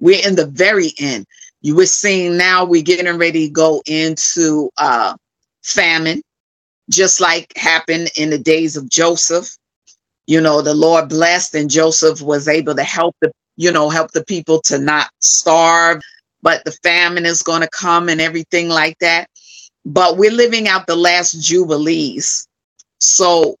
[0.00, 1.26] We're in the very end.
[1.60, 5.14] You were seeing now we're getting ready to go into uh
[5.62, 6.22] famine,
[6.90, 9.56] just like happened in the days of Joseph.
[10.26, 14.12] You know, the Lord blessed and Joseph was able to help the, you know, help
[14.12, 16.00] the people to not starve,
[16.42, 19.28] but the famine is going to come and everything like that.
[19.84, 22.46] But we're living out the last jubilees.
[22.98, 23.56] So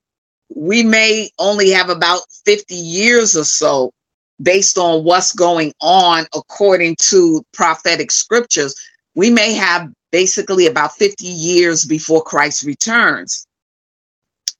[0.54, 3.92] we may only have about 50 years or so
[4.40, 8.74] based on what's going on according to prophetic scriptures.
[9.14, 13.46] We may have basically about 50 years before Christ returns.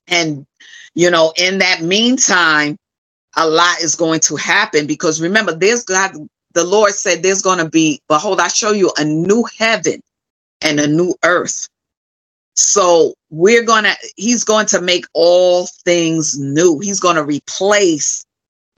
[0.09, 0.47] And,
[0.95, 2.76] you know, in that meantime,
[3.36, 6.12] a lot is going to happen because remember, there's God,
[6.55, 10.01] the Lord said there's going to be, behold, I show you a new heaven
[10.61, 11.68] and a new earth.
[12.55, 16.78] So we're going to, he's going to make all things new.
[16.80, 18.24] He's going to replace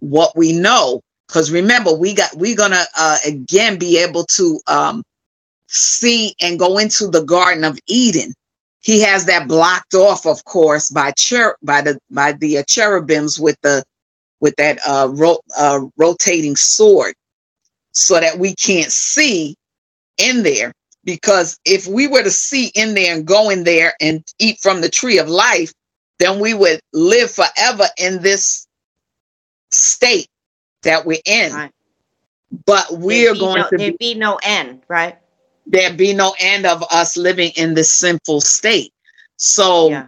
[0.00, 1.00] what we know.
[1.28, 5.02] Because remember, we got, we're going to uh, again be able to um,
[5.68, 8.34] see and go into the Garden of Eden.
[8.80, 13.40] He has that blocked off, of course, by cher- by the by the uh, cherubims
[13.40, 13.82] with the
[14.40, 17.14] with that uh, ro- uh, rotating sword,
[17.92, 19.56] so that we can't see
[20.18, 20.72] in there.
[21.04, 24.80] Because if we were to see in there and go in there and eat from
[24.80, 25.72] the tree of life,
[26.18, 28.66] then we would live forever in this
[29.72, 30.28] state
[30.82, 31.52] that we're in.
[31.52, 31.72] Right.
[32.66, 35.18] But we're going no, to be there'd be no end, right?
[35.66, 38.92] there be no end of us living in this sinful state.
[39.38, 40.06] So Yeah.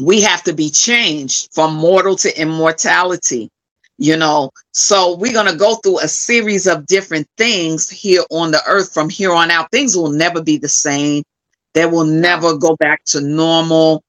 [0.00, 3.50] we have to be changed from mortal to immortality,
[3.98, 4.50] you know.
[4.72, 8.92] So we're going to go through a series of different things here on the earth
[8.92, 9.70] from here on out.
[9.70, 11.22] Things will never be the same.
[11.74, 14.02] They will never go back to normal.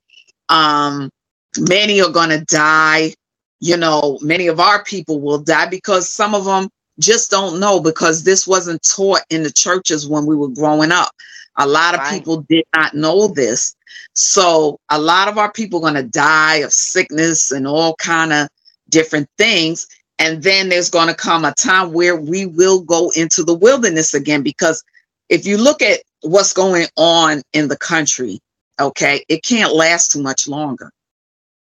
[0.50, 1.10] Um,
[1.58, 3.14] many are going to die.
[3.60, 6.70] You know, many of our people will die because some of them
[7.00, 11.12] just don't know because this wasn't taught in the churches when we were growing up.
[11.58, 12.20] A lot of Right.
[12.20, 13.76] people did not know this.
[14.14, 18.48] So a lot of our people going to die of sickness and all kind of
[18.90, 19.88] different things.
[20.20, 24.14] And then there's going to come a time where we will go into the wilderness
[24.14, 24.84] again because
[25.30, 28.40] if you look at what's going on in the country,
[28.80, 30.92] okay, it can't last too much longer.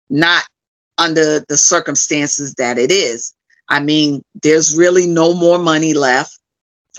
[0.09, 0.43] Not
[0.97, 3.33] under the circumstances that it is.
[3.69, 6.37] I mean, there's really no more money left.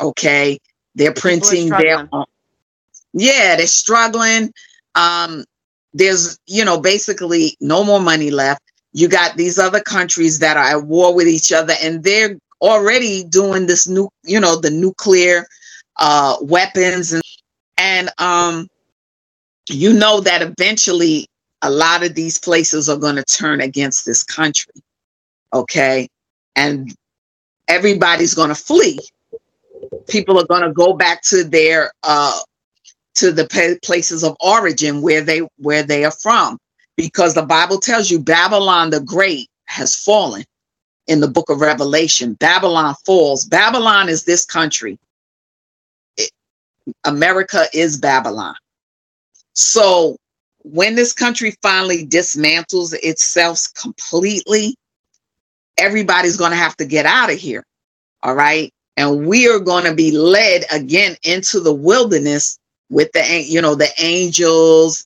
[0.00, 0.58] Okay.
[0.94, 2.24] They're printing their own.
[3.12, 4.52] Yeah, they're struggling.
[4.94, 5.44] Um,
[5.92, 8.62] there's, you know, basically no more money left.
[8.92, 13.24] You got these other countries that are at war with each other, and they're already
[13.24, 15.46] doing this new, you know, the nuclear
[15.98, 17.22] uh weapons and
[17.76, 18.66] and um
[19.68, 21.26] you know that eventually
[21.60, 24.72] a lot of these places are going to turn against this country
[25.52, 26.08] okay
[26.56, 26.96] and
[27.68, 28.98] everybody's going to flee.
[30.08, 32.38] People are going to go back to their uh,
[33.14, 36.58] to the places of origin where they where they are from,
[37.02, 40.44] because the Bible tells you Babylon the Great has fallen
[41.08, 42.34] in the book of Revelation.
[42.34, 43.44] Babylon falls.
[43.44, 45.00] Babylon is this country.
[46.16, 46.30] It-
[47.02, 48.54] America is Babylon.
[49.54, 50.16] So
[50.62, 54.76] when this country finally dismantles itself completely,
[55.78, 57.64] everybody's going to have to get out of here.
[58.22, 58.72] All right.
[58.96, 63.74] And we are going to be led again into the wilderness with the, you know,
[63.74, 65.04] the angels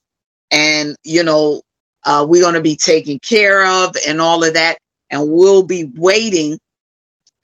[0.51, 1.63] and, you know,
[2.07, 4.79] uh, we're going to be taken care of and all of that.
[5.11, 6.59] And we'll be waiting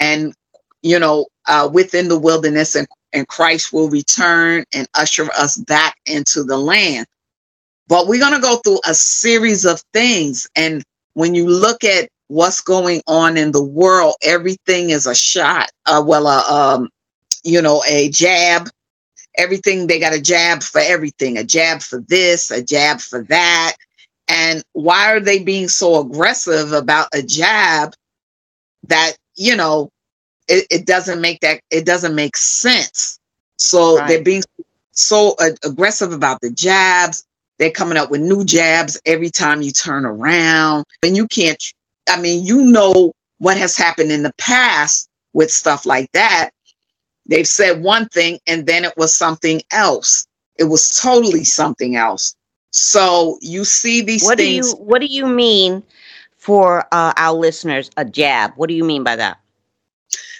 [0.00, 0.32] and,
[0.82, 5.96] you know, uh, within the wilderness and, and Christ will return and usher us back
[6.06, 7.06] into the land.
[7.88, 10.48] But we're going to go through a series of things.
[10.56, 10.82] And
[11.14, 16.02] when you look at what's going on in the world, everything is a shot, uh,
[16.04, 16.88] well, uh, um,
[17.44, 18.68] you know, a jab.
[19.38, 23.76] Everything, they got a jab for everything, a jab for this, a jab for that.
[24.32, 27.94] And why are they being so aggressive about a jab
[28.88, 29.90] that, you know,
[30.48, 33.18] it, it doesn't make that, it doesn't make sense.
[33.56, 34.08] So Right.
[34.08, 34.42] they're being
[34.92, 37.24] so uh, aggressive about the jabs.
[37.58, 40.84] They're coming up with new jabs every time you turn around.
[41.02, 41.62] And you can't,
[42.08, 46.50] I mean, you know what has happened in the past with stuff like that.
[47.26, 50.26] They've said one thing and then it was something else.
[50.58, 52.34] It was totally something else.
[52.72, 54.72] So you see these What do things.
[54.72, 55.82] you What do you mean
[56.36, 57.90] for uh, our listeners?
[57.96, 58.52] A jab.
[58.56, 59.38] What do you mean by that?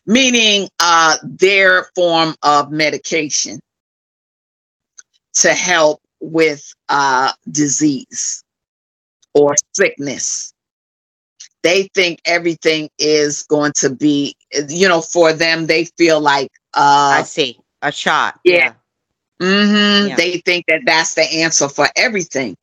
[0.07, 3.61] meaning uh, their form of medication
[5.35, 8.43] to help with uh, disease
[9.35, 10.53] or sickness.
[11.62, 14.37] They think everything is going to be,
[14.68, 17.59] you know, for them, they feel like, Uh, I see.
[17.83, 18.39] A shot.
[18.45, 18.74] yeah.
[19.41, 20.16] Mhm, Yeah.
[20.16, 22.57] they think that that's the answer for everything.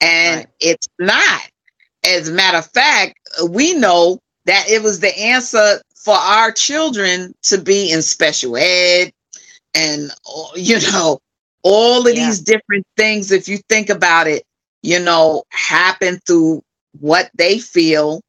[0.00, 0.48] And Right.
[0.60, 1.40] it's not.
[2.06, 3.14] As a matter of fact,
[3.50, 9.12] we know that it was the answer for our children to be in special ed
[9.74, 10.10] and
[10.56, 11.18] you know
[11.62, 12.14] all of Yeah.
[12.14, 14.42] these different things if you think about it
[14.82, 16.62] you know happen through
[17.00, 18.20] what they feel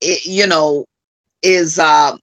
[0.00, 0.84] it, you know
[1.42, 2.16] is uh,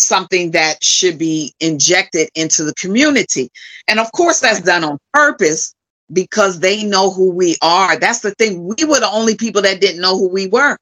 [0.00, 3.50] something that should be injected into the community.
[3.88, 5.74] And of course that's done on purpose
[6.12, 7.98] because they know who we are.
[7.98, 8.64] That's the thing.
[8.64, 10.76] We were the only people that didn't know who we were.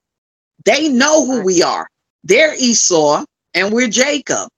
[0.64, 1.88] They know who we are.
[2.24, 4.48] They're esau and we're jacob.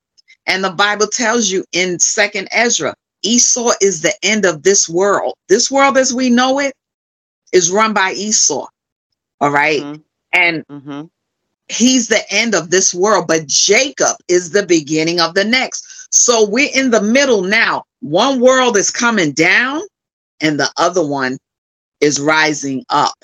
[0.46, 5.34] And the bible tells you in second ezra esau is the end of this world.
[5.48, 6.74] This world as we know it
[7.52, 8.66] is run by esau.
[9.40, 9.82] All right?
[9.82, 10.02] Mhm.
[10.32, 11.02] and Mm-hmm.
[11.70, 16.08] He's the end of this world, but Jacob is the beginning of the next.
[16.10, 17.84] So we're in the middle now.
[18.00, 19.82] One world is coming down
[20.40, 21.38] and the other one
[22.00, 23.14] is rising up.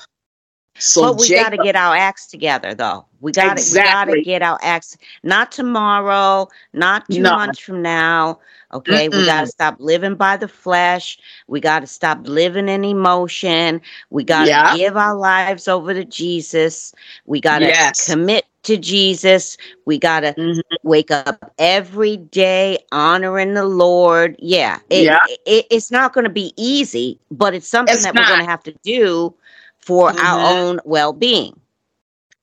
[0.79, 3.07] So but we got to get our acts together, though.
[3.21, 4.15] We got to we Exactly.
[4.17, 4.97] to get our acts.
[5.23, 7.31] Not tomorrow, not two No.
[7.31, 8.39] months from now.
[8.73, 11.19] Okay, we got to stop living by the flesh.
[11.47, 13.81] We got to stop living in emotion.
[14.11, 14.69] We got to Yeah.
[14.69, 16.93] give our lives over to Jesus.
[17.27, 18.07] We got to Yes.
[18.07, 19.57] commit to Jesus.
[19.87, 20.63] We got to Mhm.
[20.83, 24.37] wake up every day honoring the Lord.
[24.39, 25.19] Yeah, it, Yeah.
[25.47, 28.45] it- it's not going to be easy, but it's something It's that we're going to
[28.45, 29.35] have to do
[29.87, 30.21] for Mhm.
[30.23, 31.61] our own well-being.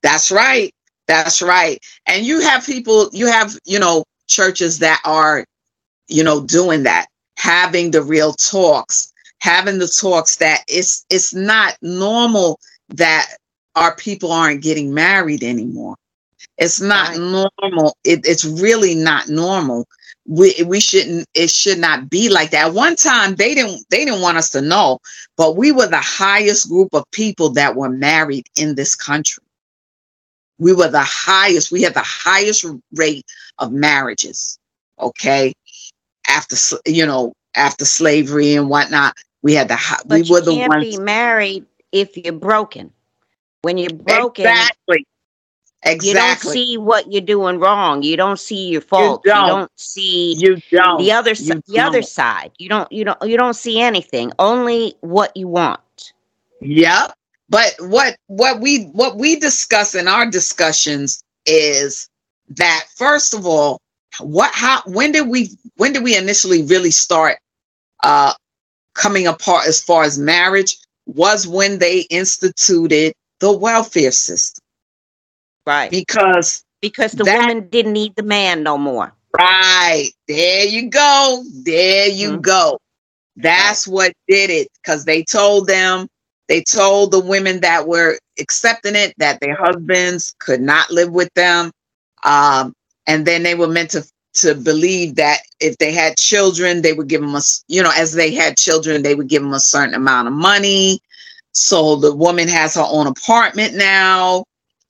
[0.02, 0.74] That's right.
[1.06, 1.80] That's right.
[2.06, 5.44] And you have people, you have, you know, churches that are,
[6.08, 7.06] you know, doing that,
[7.38, 13.26] having the real talks, having the talks that it's it's not normal that
[13.76, 15.96] our people aren't getting married anymore.
[16.58, 17.18] It's not Right.
[17.18, 17.96] normal.
[18.04, 19.86] It, it's really not normal.
[20.26, 22.68] We we shouldn't it should not be like that.
[22.68, 25.00] At one time they didn't they didn't want us to know,
[25.36, 29.42] but we were the highest group of people that were married in this country
[30.58, 32.64] we were the highest we had the highest
[32.94, 33.26] rate
[33.58, 34.58] of marriages
[35.00, 35.52] okay
[36.28, 36.56] after
[36.86, 40.52] you know after slavery and whatnot we had the hi- But we were you the
[40.52, 42.92] can't ones be married if you're broken.
[43.62, 45.06] When you're broken, exactly
[45.86, 48.02] you don't see what you're doing wrong.
[48.02, 49.22] You don't see your fault.
[49.24, 49.48] You don't.
[49.48, 52.52] don't, see you don't the other si- the other side.
[52.58, 54.32] You don't you don't you don't see anything.
[54.38, 56.12] Only what you want.
[56.60, 57.12] Yep.
[57.50, 62.08] But what what we what we discuss in our discussions is
[62.48, 63.80] that first of all,
[64.20, 67.38] what how when did we when did we initially really start
[68.02, 68.32] uh
[68.94, 74.63] coming apart as far as marriage was when they instituted the welfare system
[75.66, 75.90] Right.
[75.90, 79.12] because because the That- woman didn't need the man no more.
[79.36, 80.10] Right.
[80.28, 81.44] There you go.
[81.64, 82.42] There you Mhm.
[82.42, 82.78] go.
[83.36, 86.08] That's what did it because they told them,
[86.48, 91.30] they told the women that were accepting it that their husbands could not live with
[91.34, 91.70] them.
[92.24, 92.74] Um,
[93.06, 94.04] and then they were meant to
[94.34, 97.92] to believe that if they had children, they would give them a, s- you know,
[97.96, 101.00] as they had children, they would give them a certain amount of money.
[101.52, 104.44] So the woman has her own apartment now.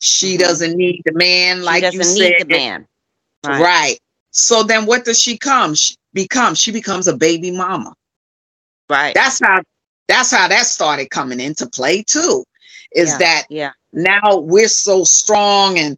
[0.05, 2.31] She doesn't need the man, like she you doesn't said.
[2.31, 2.87] need the man.
[3.45, 3.99] Right.
[4.31, 5.75] So then what does she come?
[5.75, 7.95] She become she becomes a baby mama.
[8.89, 9.15] Right.
[9.15, 9.63] That's how
[10.09, 12.45] that's how that started coming into play too.
[12.93, 13.73] Is Yeah, that yeah.
[13.93, 15.97] now we're so strong and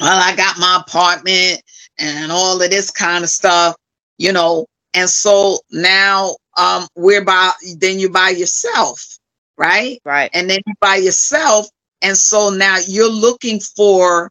[0.00, 1.62] well, I got my apartment
[1.98, 3.76] and all of this kind of stuff,
[4.18, 4.66] you know.
[4.94, 9.18] And so now um we're by then you're by yourself,
[9.56, 10.00] right?
[10.04, 10.30] Right.
[10.34, 11.68] and then you by yourself.
[12.02, 14.30] And so now you're looking for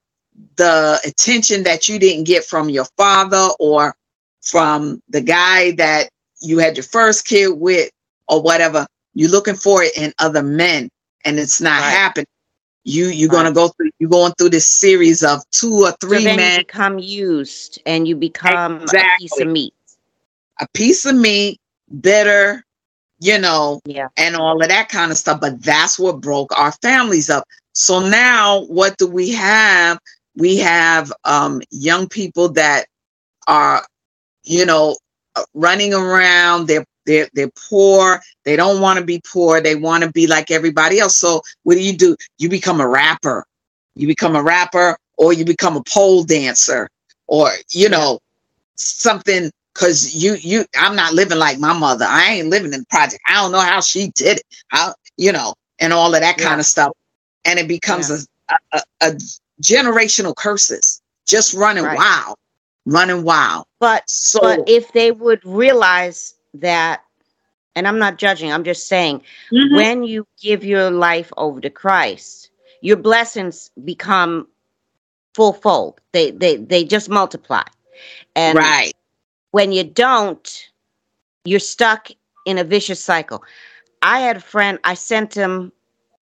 [0.57, 3.95] the attention that you didn't get from your father or
[4.43, 6.09] from the guy that
[6.41, 7.91] you had your first kid with
[8.28, 8.88] or whatever.
[9.13, 10.89] You're looking for it in other men
[11.26, 11.91] and it's not Right.
[11.91, 12.28] happening.
[12.86, 13.43] You you're Right.
[13.43, 16.51] gonna go through you're going through this series of two or So three you men,
[16.51, 19.74] become used and you become a piece of meat.
[20.61, 21.59] a piece of meat,
[22.01, 22.63] bitter,
[23.20, 24.09] you know, Yeah.
[24.17, 25.41] and all of that kind of stuff.
[25.41, 27.45] But that's what broke our families up.
[27.74, 29.99] So now what do we have?
[30.36, 32.86] We have um, young people that
[33.47, 33.86] are,
[34.43, 34.97] you know,
[35.36, 36.67] uh, running around.
[36.67, 38.22] They're they're they're poor.
[38.45, 39.61] They don't want to be poor.
[39.61, 41.15] They want to be like everybody else.
[41.15, 42.15] So what do you do?
[42.38, 43.45] You become a rapper.
[43.95, 46.89] You become a rapper, or you become a pole dancer,
[47.28, 48.20] or you know,
[48.76, 52.05] something because you you I'm not living like my mother.
[52.07, 53.22] I ain't living in the project.
[53.28, 54.43] I don't know how she did it.
[54.70, 56.59] How you know, and all of that kind Yeah.
[56.59, 56.91] of stuff.
[57.46, 59.12] And it becomes a, a, a
[59.62, 61.02] generational curses.
[61.28, 61.98] Just running Right.
[61.98, 62.38] wild.
[62.86, 63.66] Running wild.
[63.80, 67.04] But So but if they would realize that
[67.76, 69.22] and I'm not judging, I'm just saying
[69.52, 69.76] Mhm.
[69.76, 72.50] when you give your life over to Christ,
[72.82, 74.48] your blessings become
[75.36, 76.02] full fold.
[76.14, 77.64] They they they just multiply.
[78.36, 78.94] And right.
[79.52, 80.70] when you don't,
[81.46, 82.10] you're stuck
[82.46, 83.44] in a vicious cycle.
[84.02, 85.72] I had a friend, I sent him,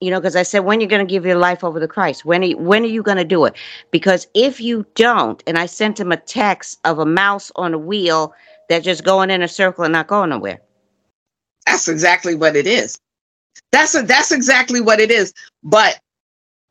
[0.02, 1.86] you know, because I said, when are you're going to give your life over to
[1.86, 2.24] Christ?
[2.24, 3.54] When are you, when are you going to do it?
[3.92, 7.78] Because if you don't, and I sent him a text of a mouse on a
[7.78, 8.34] wheel
[8.68, 10.60] that's just going in a circle and not going nowhere.
[11.66, 12.98] That's exactly what it is.
[13.70, 15.32] That's a, that's exactly what it is.
[15.62, 16.00] But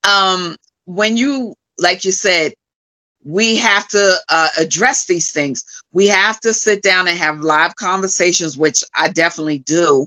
[0.08, 2.54] um when you like you said,
[3.24, 5.64] we have to uh, address these things.
[5.94, 10.06] We have to sit down and have live conversations, which I definitely do.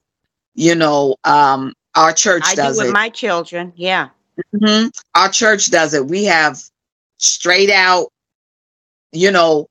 [0.55, 2.53] You know, um, our church does.
[2.53, 2.93] I do does with it.
[2.93, 3.73] my children.
[3.77, 4.09] Yeah.
[4.55, 4.91] Mhm.
[5.15, 6.07] Our church does it.
[6.07, 6.61] We have
[7.19, 8.09] straight out,
[9.13, 9.69] you know,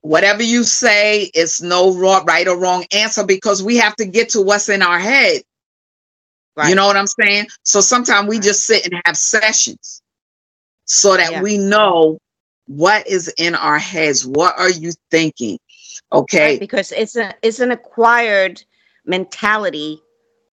[0.00, 4.30] whatever you say, it's no wrong, right or wrong answer because we have to get
[4.30, 5.42] to what's in our head.
[6.56, 6.70] Right.
[6.70, 7.48] You know what I'm saying?
[7.64, 8.44] So sometimes we Right.
[8.44, 10.02] just sit and have sessions
[10.86, 11.42] so that Yeah.
[11.42, 12.18] we know
[12.66, 14.26] what is in our heads.
[14.26, 15.58] What are you thinking?
[16.12, 16.52] Okay.
[16.52, 18.62] Right, because it's a it's an acquired
[19.04, 20.02] mentality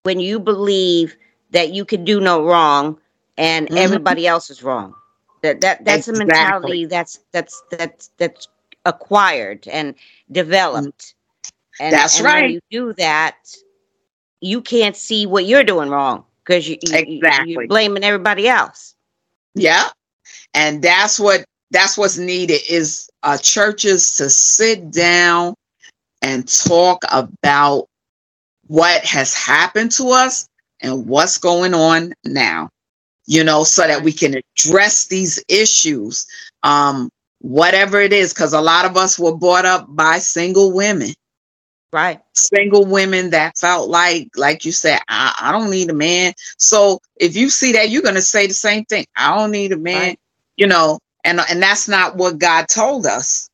[0.06, 1.18] when you believe
[1.52, 3.00] that you can do no wrong
[3.38, 3.76] and Mhm.
[3.76, 4.96] everybody else is wrong.
[5.42, 8.48] That that that's a mentality that's that's that's that's
[8.86, 9.96] acquired and
[10.32, 11.16] developed.
[11.80, 13.38] And That's and when you do that,
[14.42, 17.46] you can't see what you're doing wrong because you, you Exactly.
[17.56, 18.96] you're blaming everybody else.
[19.56, 19.90] Yeah.
[20.54, 25.56] And that's what that's what's needed is uh churches to sit down
[26.22, 27.88] and talk about
[28.68, 30.48] what has happened to us
[30.82, 32.70] and what's going on now.
[33.28, 36.26] You know, so that we can address these issues.
[36.64, 37.10] Um
[37.40, 41.14] whatever it is cuz a lot of us were brought up by single women
[41.94, 42.20] Right.
[42.34, 47.00] single women that felt like like you said I, I don't need a man so
[47.18, 49.78] if you see that you're going to say the same thing i don't need a
[49.78, 50.20] man Right.
[50.58, 53.48] you know and and that's not what god told us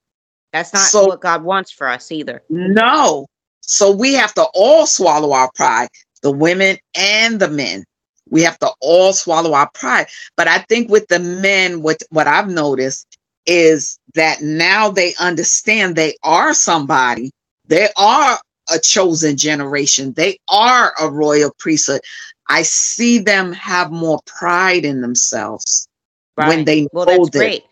[0.53, 2.43] That's not So- what God wants for us either.
[2.49, 3.27] no
[3.71, 5.87] so we have to all swallow our pride
[6.21, 7.83] the women and the men.
[8.29, 10.07] We have to all swallow our pride.
[10.37, 13.07] But i think with the men what what i've noticed
[13.45, 17.31] is that now they understand they are somebody.
[17.67, 18.39] They are
[18.71, 20.13] a chosen generation.
[20.13, 22.01] They are a royal priesthood.
[22.49, 25.87] I see them have more pride in themselves
[26.35, 27.63] when they Well, know that's that great.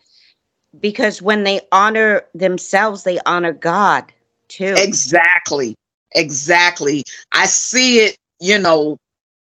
[0.80, 4.12] Because when they honor themselves, they honor God
[4.48, 4.74] too.
[4.78, 5.76] Exactly.
[6.14, 7.04] Exactly.
[7.32, 8.98] I see it, you know,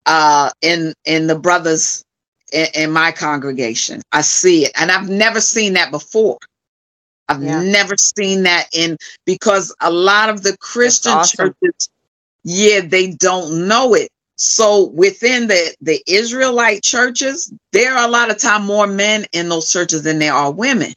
[0.05, 2.03] uh in in the brothers
[2.53, 4.01] in, in my congregation.
[4.11, 6.37] I see it, and I've never seen that before.
[7.29, 7.61] I've Yeah.
[7.63, 11.53] never seen that in because a lot of the Christian awesome.
[11.61, 11.89] churches,
[12.43, 14.09] yeah, they don't know it.
[14.37, 19.49] So within the the Israelite churches, there are a lot of time more men in
[19.49, 20.93] those churches than there are women,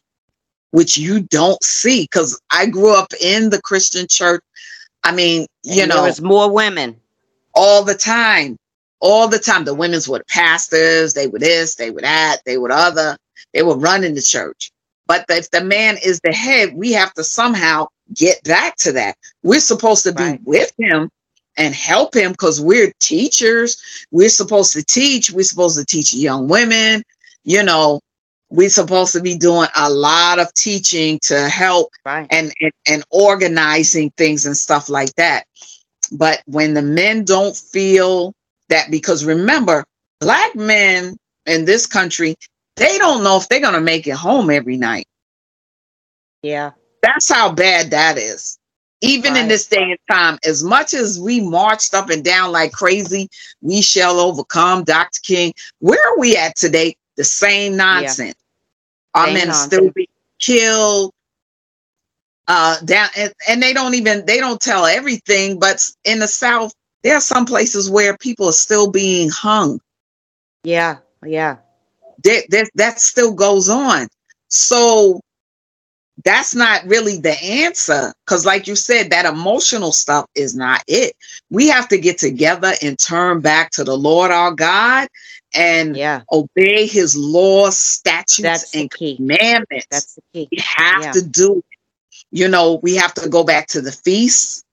[0.72, 2.02] which you don't see.
[2.04, 4.42] Because I grew up in the Christian church.
[5.04, 6.96] I mean, you And know, there was more women.
[7.54, 8.56] all the time.
[9.00, 9.64] All the time.
[9.64, 13.16] The women's were pastors, they were this, they were that, they were other,
[13.54, 14.70] they were running the church.
[15.06, 19.16] But if the man is the head, we have to somehow get back to that.
[19.42, 20.40] We're supposed to be Right.
[20.44, 21.10] with him
[21.56, 23.76] and help him because we're teachers.
[24.12, 25.30] We're supposed to teach.
[25.32, 27.02] We're supposed to teach young women.
[27.44, 28.00] You know,
[28.50, 32.26] we're supposed to be doing a lot of teaching to help Right.
[32.30, 35.44] and, and and organizing things and stuff like that.
[36.12, 38.34] But when the men don't feel
[38.68, 39.84] that, because remember,
[40.20, 42.34] black men in this country,
[42.76, 45.06] they don't know if they're gonna make it home every night.
[46.42, 46.72] Yeah.
[47.02, 48.58] That's how bad that is.
[49.02, 52.72] Even in this day and time, as much as we marched up and down like
[52.72, 53.28] crazy,
[53.62, 55.20] we shall overcome, Dr.
[55.22, 55.54] King.
[55.78, 56.96] Where are we at today?
[57.16, 58.34] The same nonsense.
[59.16, 60.06] Men are still being
[60.38, 61.12] killed.
[62.48, 66.72] Uh, down and, and they don't even they don't tell everything, but in the South,
[67.02, 69.80] there are some places where people are still being hung.
[70.64, 70.98] Yeah.
[71.24, 71.58] Yeah.
[72.24, 74.08] That that, that still goes on.
[74.48, 75.20] So
[76.24, 81.14] that's not really the answer because like you said that emotional stuff is not it
[81.50, 85.08] we have to get together and turn back to the lord our god
[85.54, 86.22] and Yeah.
[86.32, 90.48] obey his laws statutes That's and commandments That's the key.
[90.50, 91.12] we have Yeah.
[91.12, 91.64] to do it.
[92.32, 94.64] You know, we have to go back to the feast.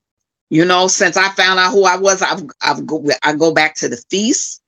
[0.49, 3.75] You know, since I found out who I was, I've, I've go, I go back
[3.78, 4.61] to the feast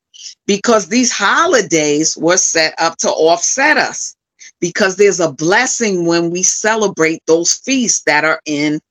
[0.45, 4.15] because these holidays were set up to offset us.
[4.61, 8.81] Because there's a blessing when we celebrate those feasts that are in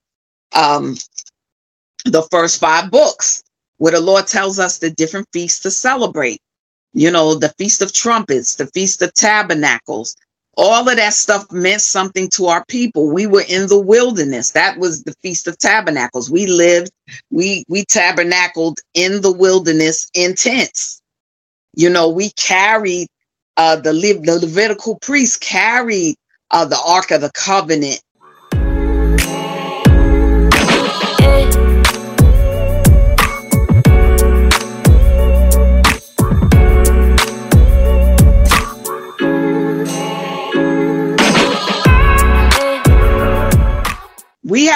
[0.53, 0.97] um,
[2.07, 3.43] the first five books,
[3.77, 6.41] where the Lord tells us the different feasts to celebrate.
[6.95, 10.17] You know, the Feast of Trumpets, the Feast of Tabernacles,
[10.59, 13.09] all of that stuff meant something to our people.
[13.09, 14.51] We were in the wilderness.
[14.53, 16.31] That was the feast of tabernacles.
[16.31, 16.91] We lived
[17.31, 21.01] we we tabernacled in the wilderness in tents.
[21.77, 23.09] You know we carried
[23.57, 26.17] uh the, Le- the levitical priests carried
[26.51, 28.01] uh the ark of the covenant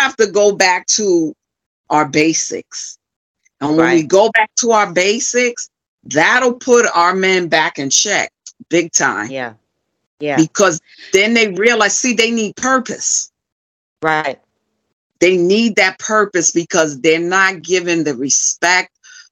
[0.03, 1.35] have to go back to
[1.91, 2.99] our basics.
[3.61, 5.71] And when we go back to our basics,
[6.05, 8.33] that'll put our men back in check
[8.69, 9.31] big time.
[9.31, 9.55] Yeah.
[10.19, 10.37] Yeah.
[10.37, 10.81] Because
[11.13, 13.31] then they realize, see, they need purpose.
[14.01, 14.41] Right.
[15.21, 18.91] They need that purpose because they're not given the respect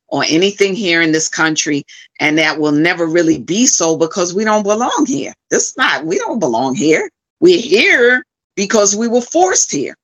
[0.09, 1.85] or anything here in this country.
[2.21, 5.33] And that will never really be so because we don't belong here.
[5.51, 7.11] It's not, we don't belong here.
[7.41, 9.97] We're here because we were forced here.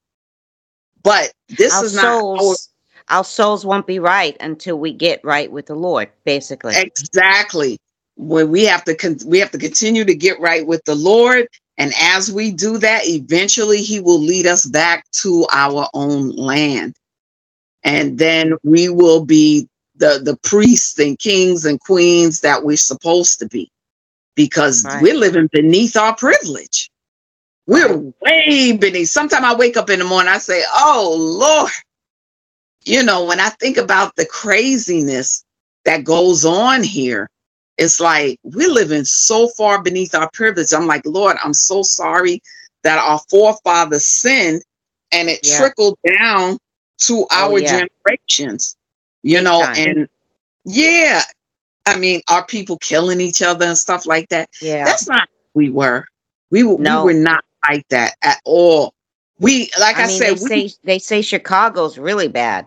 [1.07, 2.68] But this our is not our souls
[3.09, 6.74] our souls won't be right until we get right with the Lord, basically.
[6.76, 7.78] Exactly.
[8.16, 11.46] When we have to con- we have to continue to get right with the Lord,
[11.78, 16.96] and as we do that, eventually He will lead us back to our own land,
[17.84, 23.38] and then we will be the the priests and kings and queens that we're supposed
[23.38, 23.70] to be,
[24.34, 25.02] because Right.
[25.02, 26.90] we're living beneath our privilege.
[27.66, 29.08] We're way beneath.
[29.08, 31.70] Sometimes I wake up in the morning, I say, "Oh Lord."
[32.84, 35.44] You know, when I think about the craziness
[35.84, 37.28] that goes on here,
[37.78, 40.72] it's like we're living so far beneath our privilege.
[40.72, 42.40] I'm like, Lord, I'm so sorry
[42.84, 44.62] that our forefathers sinned
[45.10, 45.58] and it Yeah.
[45.58, 46.58] trickled down
[46.98, 47.82] to Oh, our yeah.
[48.06, 48.76] generations,
[49.24, 49.76] you Big know, time.
[49.76, 50.08] and
[50.64, 51.22] yeah,
[51.86, 54.48] I mean, are people killing each other and stuff like that?
[54.60, 54.84] Yeah.
[54.84, 56.06] That's not who we were.
[56.52, 57.04] We were, No.
[57.04, 58.94] we were not like that at all.
[59.38, 62.66] We, like I, I mean, said, they we, say they say Chicago's really bad.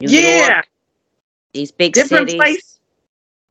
[0.00, 0.68] New yeah, York,
[1.52, 2.40] these big Different cities.
[2.40, 2.70] place-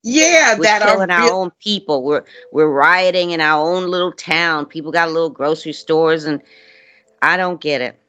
[0.05, 2.03] yeah, We're that are killing our real- own people.
[2.03, 4.65] We're we're rioting in our own little town.
[4.65, 6.41] People got little grocery stores, and
[7.21, 7.99] I don't get it.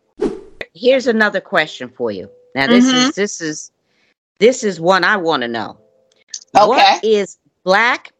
[0.75, 2.29] Here's another question for you.
[2.57, 3.09] Now this Mhm.
[3.11, 3.71] is this is
[4.41, 5.79] this is one I want to know.
[6.57, 6.67] Okay.
[6.67, 8.13] What is Black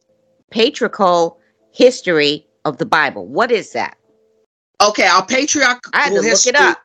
[0.51, 1.39] patriarchal
[1.73, 3.27] history of the Bible?
[3.27, 3.97] What is that?
[4.83, 6.79] Okay, our patriarchal I had to look it up.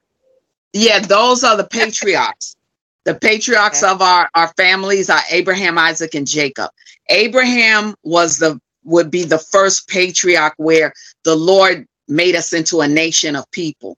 [0.73, 2.55] Yeah, those are the patriarchs.
[3.05, 3.91] the patriarchs Okay.
[3.91, 6.69] of our, our families are Abraham, Isaac, and Jacob.
[7.09, 12.87] Abraham was the would be the first patriarch where the Lord made us into a
[12.87, 13.97] nation of people.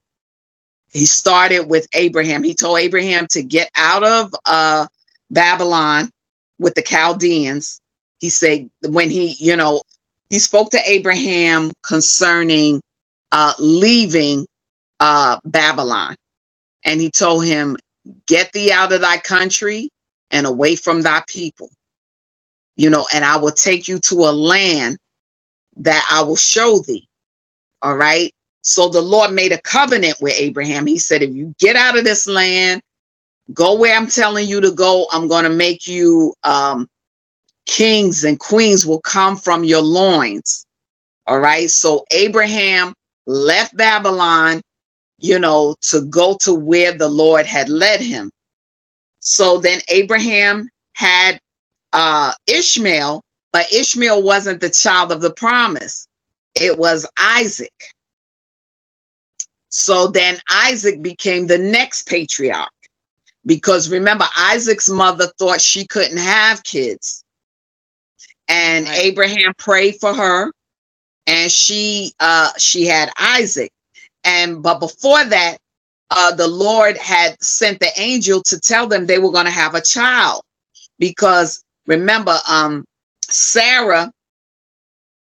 [0.92, 2.44] He started with Abraham.
[2.44, 4.88] He told Abraham to get out of uh,
[5.30, 6.12] Babylon
[6.60, 7.80] with the Chaldeans.
[8.20, 9.82] He said, when he, you know,
[10.30, 12.82] he spoke to Abraham concerning
[13.32, 14.48] uh, leaving
[15.00, 16.16] uh, Babylon.
[16.86, 17.78] And he told him,
[18.28, 19.90] Get thee out of thy country
[20.32, 21.70] and away from thy people.
[22.76, 24.98] You know, and I will take you to a land
[25.78, 27.08] that I will show thee.
[27.82, 28.34] All right.
[28.64, 30.86] So the Lord made a covenant with Abraham.
[30.86, 32.82] He said, If you get out of this land,
[33.54, 36.88] go where I'm telling you to go, I'm going to make you um,
[37.66, 40.66] kings and queens will come from your loins.
[41.28, 41.70] All right.
[41.70, 42.94] So Abraham
[43.26, 44.62] left Babylon,
[45.20, 48.32] you know, to go to where the Lord had led him.
[49.20, 51.40] So then Abraham had
[51.94, 53.22] uh, Ishmael,
[53.54, 56.08] but Ishmael wasn't the child of the promise,
[56.56, 57.74] it was Isaac.
[59.70, 62.70] So then Isaac became the next patriarch
[63.46, 67.24] because remember, Isaac's mother thought she couldn't have kids.
[68.48, 69.00] And right.
[69.00, 70.52] Abraham prayed for her
[71.28, 73.72] and she uh she had Isaac.
[74.24, 75.58] And but before that,
[76.10, 79.76] uh the Lord had sent the angel to tell them they were going to have
[79.76, 80.44] a child.
[81.00, 82.86] Because remember um
[83.30, 84.12] Sarah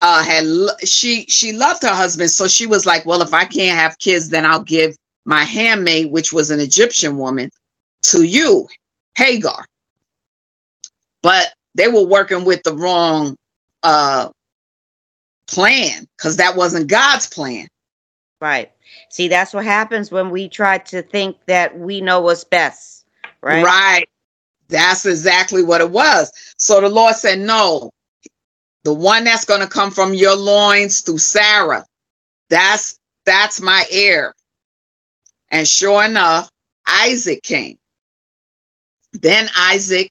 [0.03, 0.45] uh had
[0.87, 2.31] she she loved her husband.
[2.31, 6.11] So she was like well if I can't have kids then I'll give my handmaid
[6.11, 7.51] which was an Egyptian woman
[8.05, 8.69] to you
[9.17, 9.65] Hagar.
[11.23, 13.37] But they were working with the wrong
[13.83, 14.31] uh
[15.47, 17.69] plan because that wasn't God's plan.
[18.41, 18.71] Right.
[19.11, 23.07] See, that's what happens when we try to think that we know what's best.
[23.43, 23.65] Right.
[23.65, 24.09] Right.
[24.69, 26.33] That's exactly what it was.
[26.59, 27.91] So the Lord said, No,
[28.85, 31.85] the one that's going to come from your loins through Sarah,
[32.51, 34.35] that's that's my heir.
[35.51, 36.51] And sure enough,
[36.87, 37.79] Isaac came.
[39.13, 40.11] Then Isaac,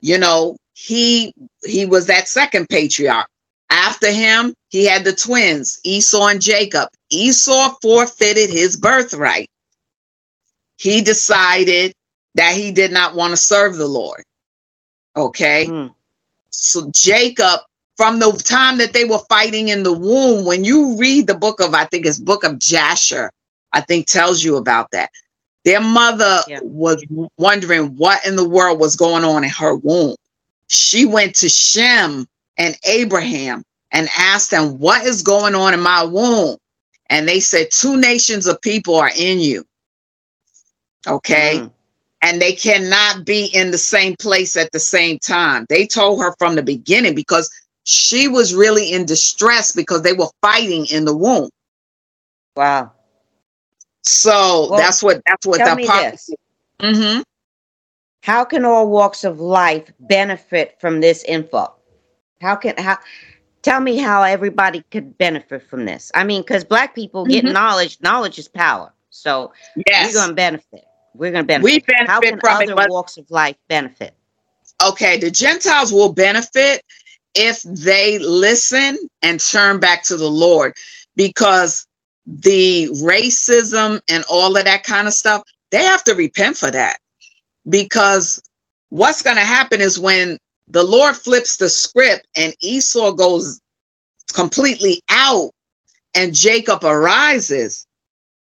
[0.00, 1.34] you know, he
[1.64, 3.28] he was that second patriarch.
[3.70, 6.88] After him, he had the twins, Esau and Jacob.
[7.10, 9.48] Esau forfeited his birthright.
[10.76, 11.94] He decided
[12.34, 14.24] that he did not want to serve the Lord.
[15.16, 15.66] Okay.
[15.66, 15.94] Mm.
[16.50, 17.60] So Jacob,
[17.96, 21.60] from the time that they were fighting in the womb, when you read the book
[21.60, 23.30] of, I think it's book of Jasher,
[23.72, 25.10] I think tells you about that.
[25.64, 26.60] Their mother yeah.
[26.62, 27.04] was
[27.36, 30.16] wondering what in the world was going on in her womb.
[30.68, 32.26] She went to Shem
[32.60, 36.58] and Abraham and asked them, What is going on in my womb?
[37.08, 39.64] And they said, Two nations of people are in you.
[41.08, 41.58] Okay.
[41.58, 41.72] Mm.
[42.22, 45.64] And they cannot be in the same place at the same time.
[45.70, 47.50] They told her from the beginning because
[47.84, 51.48] she was really in distress because they were fighting in the womb.
[52.54, 52.92] Wow.
[54.02, 56.14] So well, that's what that's what the pop-
[56.80, 57.22] mm-hmm.
[58.22, 61.74] How can all walks of life benefit from this info?
[62.40, 62.98] How can how
[63.62, 66.10] tell me how everybody could benefit from this?
[66.14, 67.32] I mean, because black people mm-hmm.
[67.32, 68.92] get knowledge, knowledge is power.
[69.10, 69.52] So
[69.86, 70.14] yes.
[70.14, 70.84] we're gonna benefit.
[71.14, 71.64] We're gonna benefit.
[71.64, 74.14] We benefit how can from other it, walks of life benefit?
[74.86, 76.82] Okay, the Gentiles will benefit
[77.34, 80.74] if they listen and turn back to the Lord
[81.16, 81.86] because
[82.26, 86.98] the racism and all of that kind of stuff, they have to repent for that.
[87.68, 88.42] Because
[88.88, 90.38] what's going to happen is when
[90.70, 93.60] the Lord flips the script and Esau goes
[94.32, 95.50] completely out
[96.14, 97.86] and Jacob arises,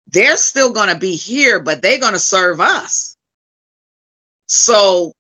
[0.09, 3.17] they're still going to be here, but they're going to serve us.
[4.47, 5.13] So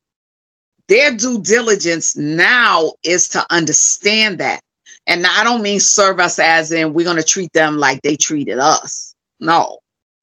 [0.88, 4.60] their due diligence now is to understand that.
[5.06, 8.16] And I don't mean serve us as in we're going to treat them like they
[8.16, 9.14] treated us.
[9.40, 9.78] No,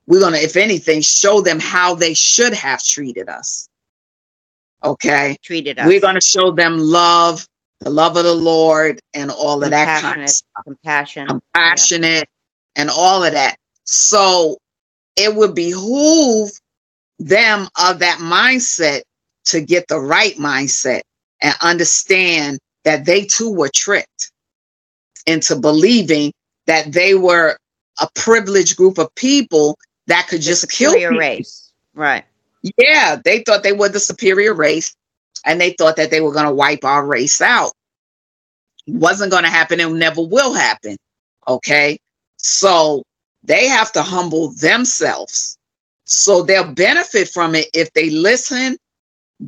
[0.08, 3.70] we're going to, if anything, show them how they should have treated us.
[4.84, 5.38] Okay.
[5.42, 5.88] Treated us.
[5.88, 7.48] We're going to show them love,
[7.80, 10.64] the love of the Lord, and all of that kind of stuff.
[10.66, 11.28] Compassion.
[11.28, 12.30] Compassionate
[12.76, 12.82] yeah.
[12.82, 13.56] and all of that.
[13.86, 14.58] So
[15.16, 16.52] it would behoove
[17.20, 19.02] them of that mindset
[19.46, 21.02] to get the right mindset
[21.42, 24.32] and understand that they too were tricked
[25.26, 26.34] into believing
[26.66, 27.58] that they were
[28.02, 29.78] a privileged group of people
[30.08, 31.72] that could just kill your race.
[31.94, 32.26] Right.
[32.78, 34.96] Yeah, they thought they were the superior race
[35.46, 37.74] and they thought that they were going to wipe our race out.
[38.88, 40.98] Wasn't going to happen and never will happen.
[41.48, 42.00] Okay.
[42.38, 43.04] So
[43.44, 45.58] they have to humble themselves.
[46.06, 48.78] So they'll benefit from it if they listen,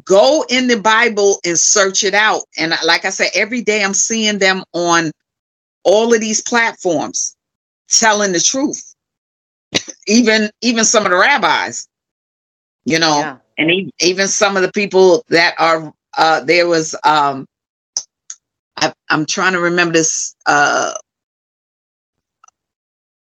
[0.03, 2.43] go in the Bible and search it out.
[2.57, 5.11] And uh, like I said, every day I'm seeing them on
[5.84, 7.36] all of these platforms
[7.89, 8.95] telling the truth.
[10.07, 11.88] even even some of the rabbis,
[12.86, 13.38] you know, Yeah.
[13.57, 17.45] and e- even some of the people that are uh there was um
[18.77, 20.93] I, I'm trying to remember this uh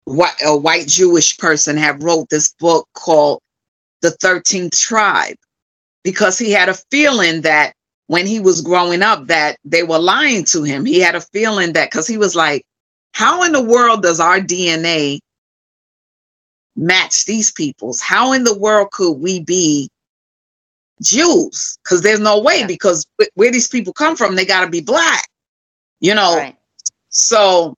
[0.06, 3.40] white a white Jewish person had wrote this book called
[4.02, 5.36] The Thirteenth Tribe
[6.04, 7.74] because he had a feeling that
[8.06, 10.84] when he was growing up that they were lying to him.
[10.84, 12.64] He had a feeling that because he was like,
[13.14, 15.20] how in the world does our DNA
[16.80, 18.00] match these people's?
[18.00, 19.90] How in the world could we be
[21.02, 21.78] Jews?
[21.84, 22.66] Because there's no way Yeah.
[22.66, 25.28] because where these people come from, they got to be black,
[26.00, 26.36] you know.
[26.36, 26.56] Right.
[27.10, 27.74] So,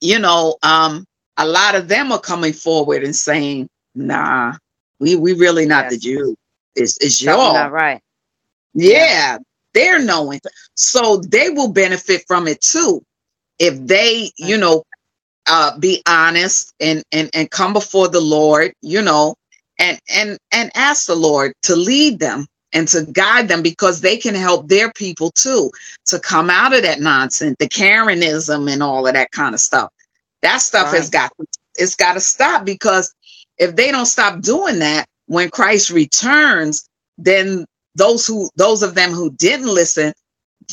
[0.00, 1.06] you know, um,
[1.38, 4.54] a lot of them are coming forward and saying, "Nah,
[5.00, 6.02] we we really not the Yes.
[6.02, 6.36] Jew.
[6.76, 8.00] It's it's Something y'all." not right.
[8.74, 9.38] Yeah,
[9.74, 10.40] they're knowing.
[10.74, 13.02] So they will benefit from it too.
[13.58, 14.84] If they, you know,
[15.46, 19.34] uh be honest and and and come before the Lord, you know,
[19.78, 24.16] and and and ask the Lord to lead them and to guide them because they
[24.16, 25.70] can help their people too
[26.06, 29.90] to come out of that nonsense, the Karenism and all of that kind of stuff.
[30.42, 31.32] That stuff has got
[31.76, 33.14] it's got to stop because
[33.58, 37.64] if they don't stop doing that when Christ returns, then
[37.94, 40.12] those who those of them who didn't listen,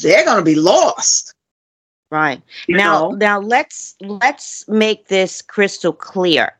[0.01, 1.34] they're going to be lost.
[2.12, 2.41] Right.
[2.68, 3.16] You now know?
[3.16, 6.51] now let's let's make this crystal clear.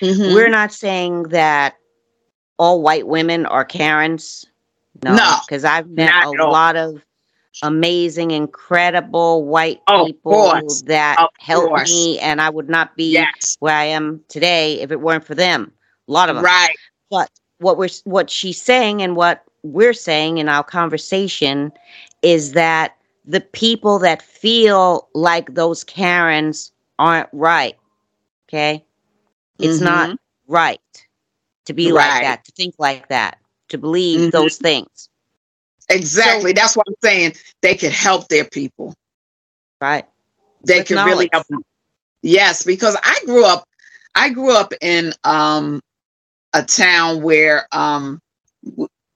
[0.00, 0.34] Mhm.
[0.34, 1.76] We're not saying that
[2.58, 4.46] all white women are Karens.
[5.04, 7.02] No, No, because I've met a lot of
[7.62, 11.90] amazing, incredible white Of people course, that of helped course.
[11.90, 15.34] me, and I would not be yes, where I am today if it weren't for
[15.34, 15.72] them.
[16.08, 16.44] A lot of them.
[16.44, 16.74] right.
[17.10, 17.28] But
[17.58, 21.72] what we're what she's saying and what we're saying in our conversation
[22.22, 22.94] is that
[23.24, 27.76] the people that feel like those Karens aren't right.
[28.48, 28.84] Okay,
[29.60, 29.80] it's Mhm.
[29.80, 30.16] not
[30.48, 30.80] right
[31.66, 34.30] to be like that, to think like that, to believe Mhm.
[34.30, 35.08] those things.
[35.88, 36.52] exactly.
[36.52, 37.34] That's what I'm saying.
[37.62, 38.94] They could help their people.
[39.80, 40.04] Right.
[40.66, 41.62] They With could really help them.
[42.22, 43.64] Yes, because I grew up.
[44.14, 45.80] I grew up in um,
[46.54, 48.20] a town where um,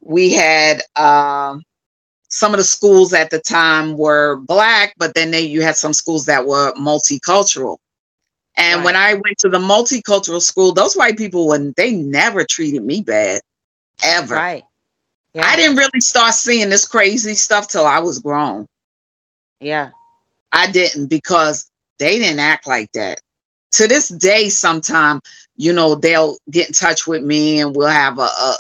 [0.01, 1.63] we had um,
[2.35, 5.93] some of the schools at the time were black, but then they, you had some
[5.93, 7.77] schools that were multicultural.
[8.57, 8.85] And Right.
[8.85, 13.03] when I went to the multicultural school, those white people, when they never treated me
[13.03, 13.41] bad,
[14.03, 14.35] ever.
[14.35, 14.65] Right.
[15.33, 15.45] Yeah.
[15.47, 18.67] I didn't really start seeing this crazy stuff till I was grown.
[19.61, 19.91] Yeah.
[20.51, 21.71] I didn't because
[22.01, 23.21] they didn't act like that.
[23.73, 25.21] To this day, sometime,
[25.57, 28.57] you know, they'll get in touch with me and we'll have a, a,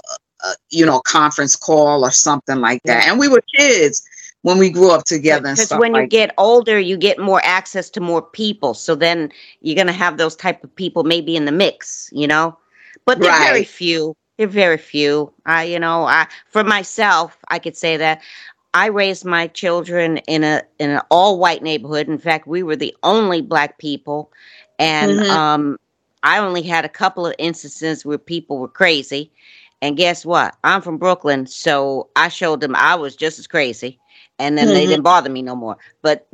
[0.70, 3.07] you know, conference call or something like that.
[3.09, 4.03] And we were kids
[4.42, 7.90] when we grew up together Because when you like get older, you get more access
[7.90, 8.74] to more people.
[8.74, 9.30] So then
[9.61, 12.57] you're gonna have those type of people maybe in the mix, you know.
[13.05, 14.16] But they're very few.
[14.38, 15.32] They're very few.
[15.47, 18.20] I, you know, I for myself, I could say that
[18.74, 22.09] I raised my children in a in an all white neighborhood.
[22.09, 24.30] In fact, we were the only black people,
[24.78, 25.30] and Mhm.
[25.30, 25.78] um,
[26.22, 29.30] I only had a couple of instances where people were crazy.
[29.85, 30.57] And guess what?
[30.64, 34.01] I'm from Brooklyn, so I showed them I was just as crazy,
[34.39, 34.89] and then they Mhm.
[34.89, 35.76] didn't bother me no more.
[36.03, 36.26] But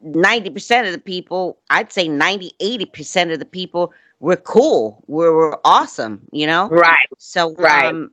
[0.00, 5.04] ninety percent of the people, I'd say 90, 80 percent of the people were cool,
[5.08, 6.22] were, were awesome.
[6.32, 7.08] You know, Right.
[7.18, 7.96] so, Right.
[7.96, 8.12] um,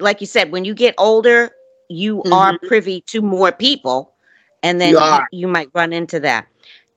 [0.00, 1.50] like you said, when you get older,
[1.88, 2.66] you are Mhm.
[2.66, 4.14] privy to more people,
[4.62, 6.46] and then You you, you might run into that.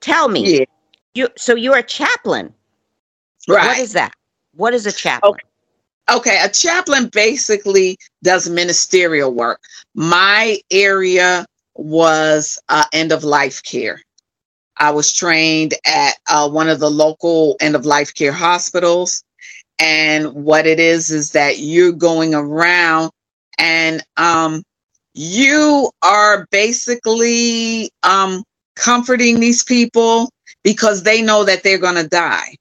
[0.02, 0.66] Tell me, Yeah.
[1.14, 2.54] you so you're a chaplain.
[3.58, 3.78] What Right.
[3.78, 4.14] is that?
[4.56, 5.39] What is a chaplain?
[5.39, 5.51] Okay,
[6.08, 9.62] a chaplain basically does ministerial work.
[9.95, 11.45] My area
[11.76, 14.02] was uh, end of life care.
[14.78, 19.24] I was trained at uh, one of the local end of life care hospitals.
[19.80, 23.12] And what it is is that you're going around
[23.58, 24.64] and um,
[25.14, 28.43] you are basically um,
[28.76, 30.30] comforting these people
[30.64, 32.56] because they know that they're going to die.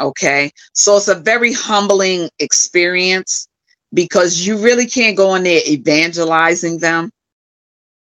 [0.00, 0.50] Okay.
[0.72, 3.48] So it's a very humbling experience
[3.92, 7.10] because you really can't go in there evangelizing them.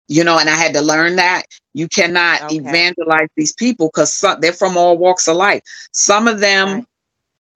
[0.07, 2.55] You know, and I had to learn that you cannot Okay.
[2.55, 5.63] evangelize these people because they're from all walks of life.
[5.93, 6.85] Some of them Right.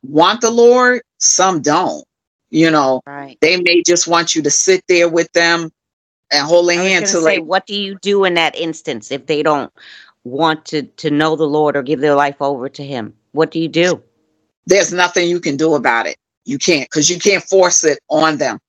[0.04, 2.04] want the Lord, some don't.
[2.50, 3.38] You know, Right.
[3.42, 5.72] they may just want you to sit there with them
[6.32, 9.26] and hold their hand gonna say, they what do you do in that instance if
[9.28, 9.72] they don't
[10.24, 13.14] want to to know the Lord or give their life over to Him?
[13.34, 14.02] What do you do?
[14.68, 16.18] There's nothing you can do about it.
[16.46, 18.60] You can't because you can't force it on them.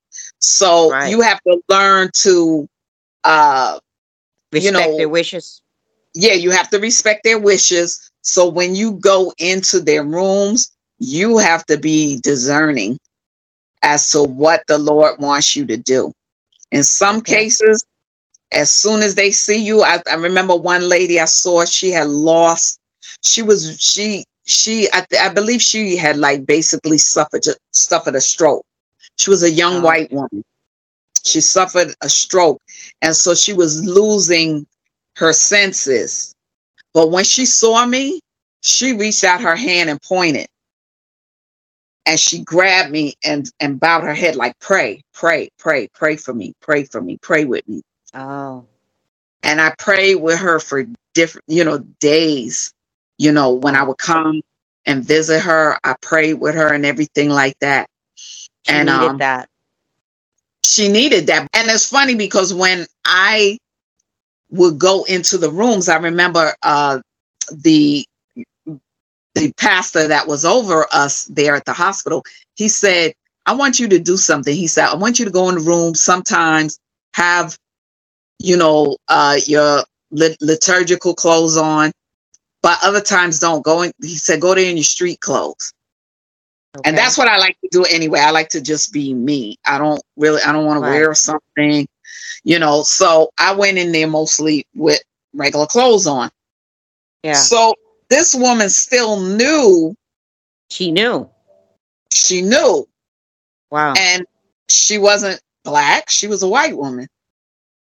[0.41, 1.11] So Right.
[1.11, 2.69] you have to learn to
[3.25, 3.81] uh
[4.53, 5.63] Respect know- their wishes.
[6.15, 8.11] yeah, you have to respect their wishes.
[8.23, 12.99] So when you go into their rooms, you have to be discerning
[13.83, 16.13] as to what the Lord wants you to do.
[16.73, 17.35] In some Okay.
[17.35, 17.85] cases,
[18.53, 22.09] as soon as they see you, I, I remember one lady I saw, she had
[22.09, 22.79] lost,
[23.23, 28.65] she was, she, she, I, I believe she had like basically suffered, suffered a stroke.
[29.19, 29.83] She was a young Oh.
[29.83, 30.45] white woman.
[31.25, 32.61] She suffered a stroke.
[33.03, 34.67] And so she was losing
[35.17, 36.35] her senses.
[36.95, 38.21] But when she saw me,
[38.63, 40.49] she reached out her hand and pointed.
[42.07, 46.35] And she grabbed me and, and bowed her head like, pray, pray, pray, pray for
[46.35, 47.83] me, pray for me, pray with me.
[48.15, 48.67] Oh,
[49.45, 52.73] And I prayed with her for different, you know, days.
[53.19, 54.43] You know, when I would come
[54.87, 57.89] and visit her, I prayed with her and everything like that.
[58.65, 59.49] she And, needed um, that.
[60.65, 61.49] she needed that.
[61.55, 63.59] And it's funny because when I
[64.51, 67.01] would go into the rooms, I remember uh,
[67.53, 68.07] the
[69.35, 72.25] the pastor that was over us there at the hospital.
[72.57, 73.15] He said,
[73.47, 75.63] "I want you to do something." He said, "I want you to go in the
[75.63, 76.79] room sometimes,
[77.15, 77.59] have
[78.41, 81.93] you know uh, your lit- liturgical clothes on,
[82.69, 85.73] but other times don't go in." He said, "Go there in your street clothes."
[86.85, 88.21] And that's what I like to do anyway.
[88.21, 89.57] I like to just be me.
[89.65, 90.93] I don't really, I don't want Right.
[90.93, 91.89] to wear something,
[92.45, 92.83] you know.
[92.83, 95.01] So I went in there mostly with
[95.33, 96.31] regular clothes on.
[97.25, 97.75] yeah, So
[98.11, 99.97] this woman still knew,
[100.71, 101.29] she knew.
[102.13, 102.87] she knew,
[103.71, 103.95] Wow.
[103.99, 104.25] and
[104.69, 106.11] she wasn't black.
[106.11, 107.09] She was a white woman,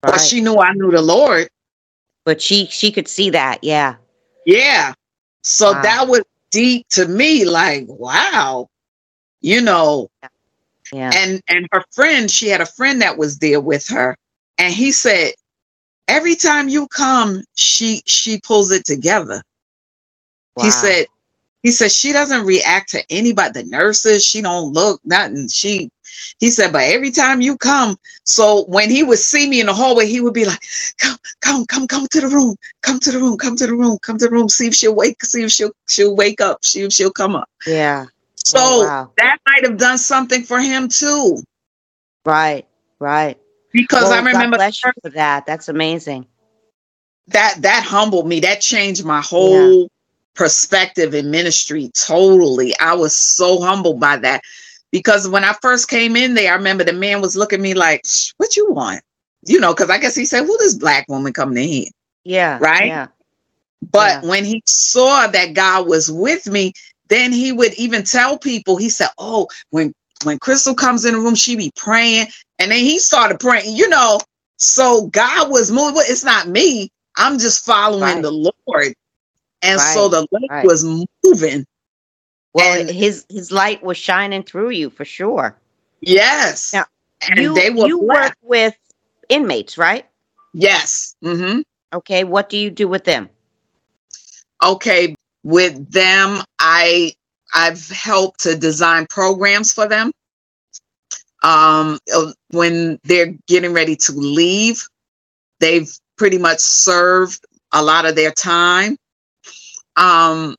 [0.03, 0.13] right.
[0.15, 1.49] but she knew I knew the Lord.
[2.25, 3.63] but she she could see that.
[3.63, 3.97] Yeah.
[4.45, 4.95] Yeah.
[5.43, 5.83] So Wow.
[5.83, 7.45] that was deep to me.
[7.45, 8.69] Like, wow,
[9.41, 10.09] you know,
[10.93, 11.15] Yeah.
[11.15, 14.17] and and her friend she had a friend that was there with her
[14.59, 15.33] and he said
[16.09, 19.43] every time you come she she pulls it together
[20.57, 21.07] he said
[21.63, 25.91] he said she doesn't react to anybody the nurses she don't look nothing she
[26.41, 29.75] he said but every time you come so when he would see me in the
[29.75, 30.61] hallway he would be like
[30.99, 33.99] come come come come to the room come to the room come to the room
[34.03, 36.83] come to the room see if she'll wake see if she'll she'll wake up see
[36.83, 38.07] if she'll come up Yeah.
[38.37, 39.13] so Oh, wow.
[39.19, 41.39] that might have done something for him too
[42.25, 42.67] Right.
[43.01, 43.39] Right.
[43.73, 45.47] because Well, I remember God bless you for that.
[45.47, 46.27] That's amazing.
[47.29, 48.41] that that humbled me.
[48.41, 49.89] That changed my whole
[50.35, 52.75] perspective in ministry totally.
[52.81, 54.43] I was so humbled by that
[54.93, 57.75] because when I first came in there, I remember the man was looking at me
[57.75, 58.05] like,
[58.39, 59.03] "What you want?"
[59.47, 61.89] You know, because I guess he said, "Who this black woman coming in here?"
[62.25, 62.59] Yeah.
[62.61, 62.87] Right?
[62.87, 63.07] Yeah.
[63.93, 64.29] But Yeah.
[64.29, 66.73] when he saw that God was with me,
[67.09, 68.77] then he would even tell people.
[68.77, 69.93] He said, "Oh, when
[70.25, 72.29] when Crystal comes in the room, she be praying,"
[72.59, 73.77] and then he started praying.
[73.77, 74.21] You know,
[74.59, 76.03] so God was moving.
[76.07, 76.91] It's not me.
[77.17, 78.23] I'm just following Right.
[78.23, 78.95] the Lord,
[79.63, 80.67] and so the light Right.
[80.67, 80.85] was
[81.25, 81.67] moving.
[82.55, 85.57] Well, And- his his light was shining through you for sure.
[86.01, 86.87] Yes, Now,
[87.29, 88.31] and you they were you black.
[88.31, 88.75] work with
[89.29, 90.07] inmates, right?
[90.55, 91.15] Yes.
[91.23, 91.61] hmm
[91.93, 92.25] Okay.
[92.25, 93.29] What do you do with them?
[94.63, 95.15] Okay.
[95.43, 97.15] With them, I
[97.55, 100.13] I've helped to design programs for them.
[101.43, 104.87] Um, uh, when they're getting ready to leave,
[105.59, 108.97] they've pretty much served a lot of their time.
[110.01, 110.57] Um,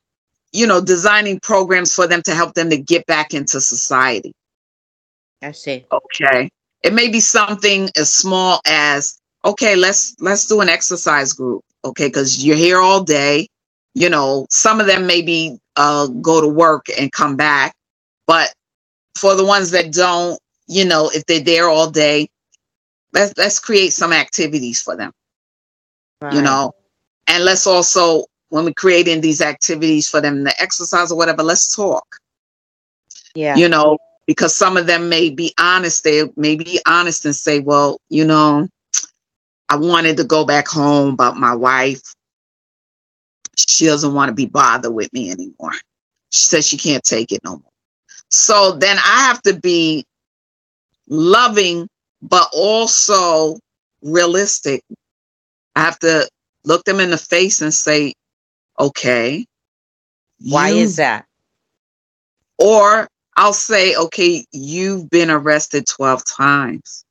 [0.53, 4.33] you know, designing programs for them to help them to get back into society.
[5.41, 5.85] I see.
[5.91, 6.49] Okay.
[6.83, 11.63] It may be something as small as okay, let's let's do an exercise group.
[11.83, 13.47] Okay, because you're here all day.
[13.93, 17.73] You know, some of them maybe uh go to work and come back,
[18.27, 18.53] but
[19.17, 22.29] for the ones that don't, you know, if they're there all day,
[23.13, 25.11] let's let's create some activities for them,
[26.31, 26.73] you know.
[27.27, 31.73] And let's also when we're creating these activities for them to exercise or whatever, let's
[31.75, 32.05] talk
[33.33, 33.55] Yeah.
[33.55, 33.97] you know,
[34.27, 36.03] because some of them may be honest.
[36.03, 38.67] They may be honest and say, well, you know,
[39.69, 42.01] I wanted to go back home, but my wife,
[43.57, 45.71] she doesn't want to be bothered with me anymore.
[46.31, 47.71] She says she can't take it no more.
[48.29, 50.05] So then I have to be
[51.07, 51.87] loving,
[52.21, 53.59] but also
[54.01, 54.83] realistic.
[55.75, 56.27] I have to
[56.65, 58.13] look them in the face and say,
[58.79, 59.45] okay.
[60.39, 61.25] Why you is that?
[62.61, 67.03] or I'll say, okay, you've been arrested 12 times.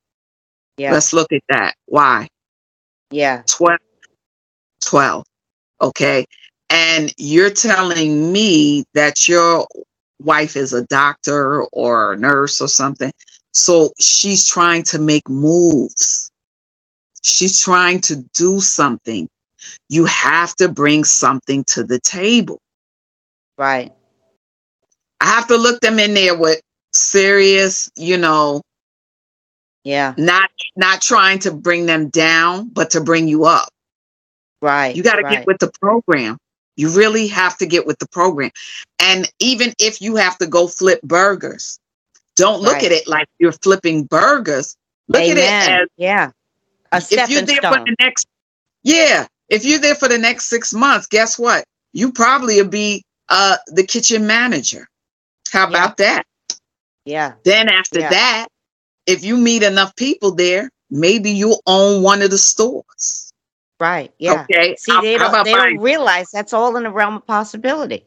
[0.76, 0.92] Yeah.
[0.92, 1.74] Let's look at that.
[1.86, 2.28] Why?
[3.10, 3.42] yeah.
[3.48, 3.78] 12.
[4.80, 5.24] 12.
[5.80, 6.24] Okay.
[6.70, 9.66] And you're telling me that your
[10.20, 13.12] wife is a doctor or a nurse or something.
[13.52, 16.30] So she's trying to make moves.
[17.22, 19.28] She's trying to do something.
[19.88, 22.58] You have to bring something to the table.
[23.58, 23.92] Right.
[25.20, 26.60] I have to look them in there with
[26.94, 28.62] serious, you know,
[29.84, 30.14] Yeah.
[30.16, 33.68] not not trying to bring them down, but to bring you up.
[34.62, 34.94] Right.
[34.96, 35.38] You got to right.
[35.38, 36.38] get with the program.
[36.76, 38.50] You really have to get with the program.
[38.98, 41.78] And even if you have to go flip burgers,
[42.36, 42.84] don't look Right.
[42.84, 44.76] at it like you're flipping burgers.
[45.08, 46.30] Look at it as yeah.
[46.92, 47.84] A if you're there for stone.
[47.84, 48.26] the next
[48.82, 53.04] yeah if you're there for the next six months guess what you probably will be
[53.30, 54.86] uh the kitchen manager
[55.52, 55.68] how Yeah.
[55.70, 56.24] about that
[57.06, 57.34] Yeah.
[57.44, 58.10] then after Yeah.
[58.10, 58.48] that
[59.06, 63.32] if you meet enough people there maybe you'll own one of the stores
[63.80, 64.12] Right.
[64.18, 64.42] Yeah.
[64.42, 67.26] okay See, How- they how don't they don't realize that's all in the realm of
[67.26, 68.06] possibility.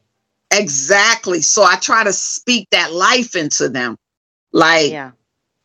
[0.51, 3.97] exactly so i try to speak that life into them
[4.51, 5.11] like Yeah.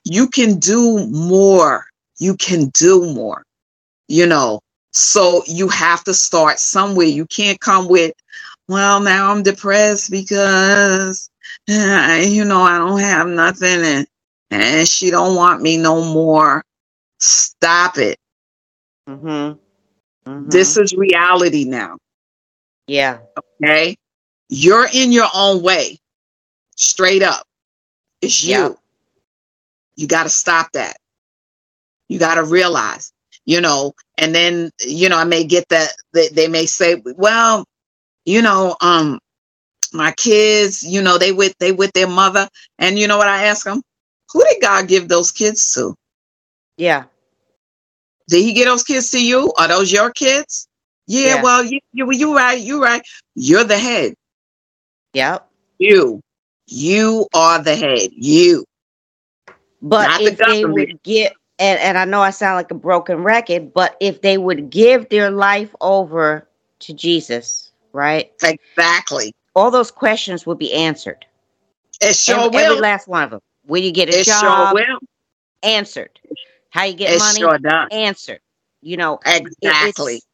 [0.04, 1.86] you can do more.
[2.18, 3.42] You can do more,
[4.08, 4.60] you know.
[5.00, 7.06] So you have to start somewhere.
[7.06, 8.14] You can't come with,
[8.68, 11.30] well, now I'm depressed because,
[11.70, 14.08] uh, you know, I don't have nothing and,
[14.50, 16.64] and she don't want me no more.
[17.20, 18.18] Stop it.
[19.08, 19.58] Mm-hmm.
[20.30, 21.98] mm This is reality now.
[22.88, 23.20] yeah.
[23.62, 23.96] Okay.
[24.48, 25.98] You're in your own way.
[26.76, 27.46] Straight up.
[28.20, 28.50] It's you.
[28.52, 28.70] Yeah.
[29.96, 30.96] You got to stop that.
[32.08, 33.12] You got to realize,
[33.48, 37.64] you know, and then, you know, I may get that, they, they may say, well,
[38.26, 39.20] you know, um,
[39.92, 42.48] my kids, you know, they with, they with their mother.
[42.78, 43.82] And you know what I ask them?
[44.32, 45.94] Who did God give those kids to?
[46.78, 47.04] Yeah.
[48.28, 49.52] Did he give those kids to you?
[49.58, 50.68] Are those your kids?
[51.06, 51.42] Yeah, Yeah.
[51.42, 53.02] well, you, you, you right, you right.
[53.34, 54.14] You're the head.
[55.14, 55.48] Yep.
[55.78, 56.20] You,
[56.66, 58.10] you are the head.
[58.12, 58.64] You.
[59.82, 62.74] But Not the if they would give, and, and I know I sound like a
[62.74, 66.48] broken record, but if they would give their life over
[66.80, 68.32] to Jesus, right?
[68.42, 69.32] Exactly.
[69.54, 71.26] All those questions would be answered.
[72.00, 73.40] It sure every, every last one of them.
[73.66, 74.70] Where you get a It sure job?
[74.70, 74.98] will.
[75.62, 76.20] Answered.
[76.70, 77.40] How you get It money?
[77.40, 77.88] sure does.
[77.90, 78.40] Answered.
[78.80, 80.14] You know, Exactly.
[80.14, 80.26] it's-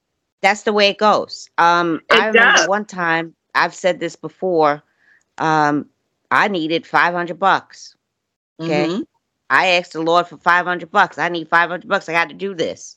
[0.43, 1.49] that's the way it goes.
[1.59, 2.69] Um, It I remember does.
[2.69, 4.83] one time I've said this before.
[5.39, 5.89] Um,
[6.31, 7.97] I needed five hundred bucks.
[8.61, 8.89] okay.
[8.89, 9.05] Mhm.
[9.51, 11.19] I asked the Lord for five hundred bucks.
[11.19, 12.09] I need five hundred bucks.
[12.09, 12.97] I got to do this.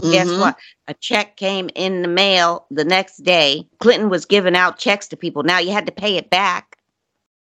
[0.00, 0.40] Guess Mhm.
[0.40, 0.56] what?
[0.88, 3.68] A check came in the mail the next day.
[3.80, 5.42] Clinton was giving out checks to people.
[5.42, 6.78] Now you had to pay it back.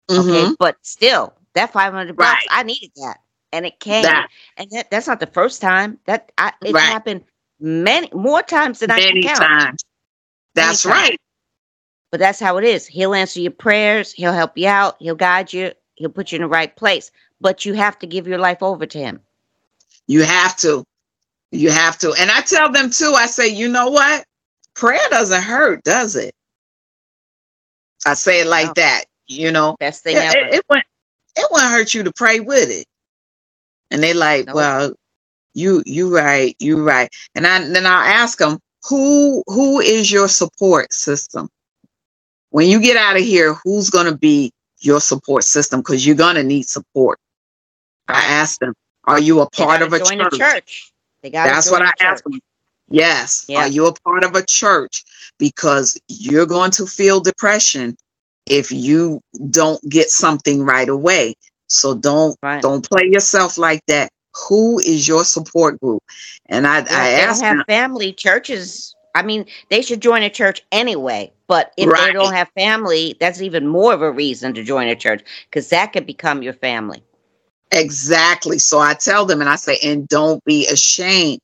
[0.10, 0.56] Okay, Mhm.
[0.60, 2.48] but still, that five hundred bucks, Right.
[2.52, 3.18] I needed that,
[3.52, 4.04] and it came.
[4.04, 5.98] That And that, that's not the first time.
[6.06, 6.84] That I, it's Right.
[6.84, 7.24] happened
[7.60, 9.40] many more times than I can count.
[9.40, 9.84] times.
[10.54, 11.10] That's Many times.
[11.10, 11.22] right.
[12.12, 12.86] But that's how it is.
[12.86, 14.12] He'll answer your prayers.
[14.12, 14.98] He'll help you out.
[15.00, 15.72] He'll guide you.
[15.96, 17.10] He'll put you in the right place.
[17.42, 19.22] But you have to give your life over to him.
[20.08, 20.84] You have to.
[21.52, 22.14] You have to.
[22.20, 24.26] And I tell them too, I say, you know what?
[24.76, 26.34] Prayer doesn't hurt, does it?
[28.06, 28.74] I say it like No.
[28.76, 29.78] that, you know.
[29.80, 30.38] Best thing It, ever.
[30.48, 30.86] it, it won't
[31.38, 32.86] it won't hurt you to pray with it.
[33.92, 34.56] And they like, Nope.
[34.56, 34.94] well,
[35.56, 37.10] you you right, you right.
[37.36, 41.50] And I then I'll ask them, who who is your support system?
[42.52, 44.52] When you get out of here, who's gonna be
[44.82, 45.82] your support system?
[45.82, 47.20] Because you're gonna need support.
[48.08, 48.74] I ask them,
[49.06, 50.38] are you a part of a join church?
[50.38, 50.92] church.
[51.22, 52.40] They got That's what I ask them.
[52.90, 53.46] Yes.
[53.48, 53.62] Yeah.
[53.62, 55.04] Are you a part of a church?
[55.40, 57.96] Because you're going to feel depression
[58.46, 61.36] if you don't get something right away.
[61.68, 62.62] So don't Right.
[62.62, 64.10] don't play yourself like that.
[64.50, 66.04] Who is your support group?
[66.48, 68.96] And I, Well, I if they don't ask have them, family churches.
[69.16, 71.32] I mean, they should join a church anyway.
[71.48, 72.08] But if Right.
[72.08, 75.70] they don't have family, that's even more of a reason to join a church because
[75.70, 77.04] that could become your family.
[77.74, 78.60] Exactly.
[78.60, 81.40] So I tell them and I say, and don't be ashamed.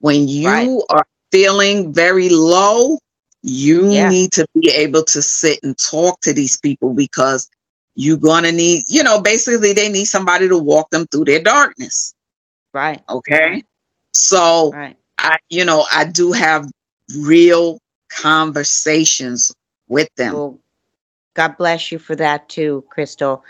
[0.00, 0.82] When you Right.
[0.90, 2.98] are feeling very low,
[3.42, 4.08] you Yeah.
[4.10, 7.48] need to be able to sit and talk to these people because
[7.94, 11.42] you're going to need, you know, basically they need somebody to walk them through their
[11.42, 12.14] darkness.
[12.74, 13.02] Right.
[13.08, 13.64] Okay.
[14.12, 14.96] So Right.
[15.18, 16.70] I, you know, I do have
[17.18, 17.78] real
[18.10, 19.52] conversations
[19.88, 20.34] with them.
[20.34, 20.60] Well,
[21.34, 23.44] God bless you for that too, Crystal.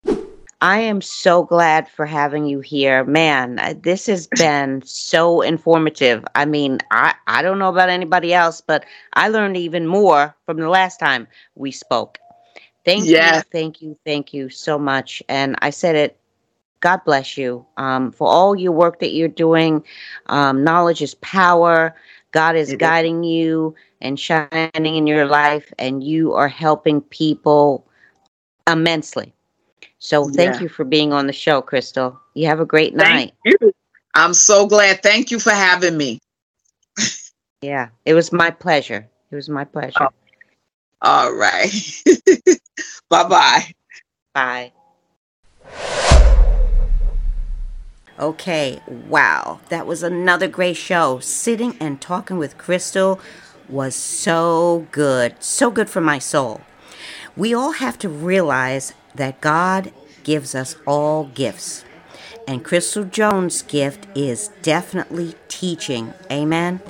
[0.67, 3.05] I am so glad for having you here.
[3.05, 6.25] Man, uh, this has been so informative.
[6.35, 10.59] I mean, I, I don't know about anybody else, but I learned even more from
[10.59, 12.19] the last time we spoke.
[12.85, 13.21] Thank Yeah.
[13.21, 15.23] you, thank you, thank you so much.
[15.29, 16.19] And I said it,
[16.81, 19.85] God bless you um, for all your work that you're doing.
[20.27, 21.95] Um, knowledge is power.
[22.33, 27.87] God is guiding you and shining in your life, and you are helping people
[28.69, 29.36] immensely.
[30.07, 30.61] So thank Yeah.
[30.61, 32.17] you for being on the show, Crystal.
[32.35, 33.59] You have a great Thank night.
[33.61, 33.75] you.
[34.15, 35.03] I'm so glad.
[35.03, 36.21] Thank you for having me.
[37.61, 39.09] Yeah, it was my pleasure.
[39.33, 39.97] It was my pleasure.
[40.01, 40.09] Oh.
[41.03, 41.73] All right.
[43.11, 43.73] bye bye.
[44.33, 44.73] Bye.
[48.21, 49.59] Okay, wow.
[49.71, 51.19] That was another great show.
[51.19, 53.19] Sitting and talking with Crystal
[53.69, 55.35] was so good.
[55.43, 56.61] So good for my soul.
[57.37, 61.85] We all have to realize that God gives us all gifts.
[62.49, 66.15] And Crystal Jones' gift is definitely teaching.
[66.31, 66.81] Amen.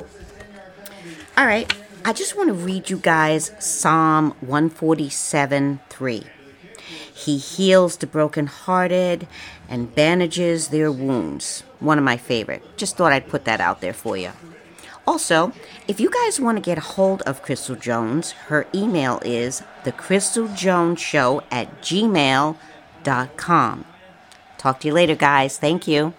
[1.36, 1.72] All right,
[2.04, 6.26] I just want to read you guys Psalm 147 3.
[7.14, 9.26] He heals the brokenhearted
[9.68, 11.62] and bandages their wounds.
[11.80, 12.62] One of my favorite.
[12.76, 14.30] Just thought I'd put that out there for you.
[15.06, 15.52] Also,
[15.86, 21.44] if you guys want to get a hold of Crystal Jones, her email is thecrystaljoneshow
[21.50, 23.84] at gmail.com.
[24.58, 25.58] Talk to you later, guys.
[25.58, 26.12] Thank you.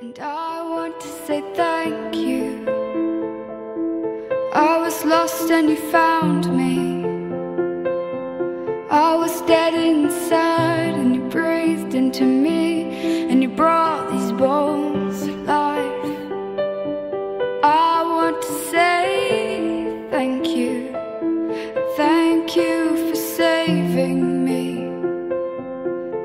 [0.00, 2.62] And I want to say thank you.
[4.54, 7.02] I was lost and you found me.
[8.88, 14.93] I was dead inside and you breathed into me and you brought these bones
[20.24, 20.72] thank you.
[21.98, 24.64] Thank you for saving me.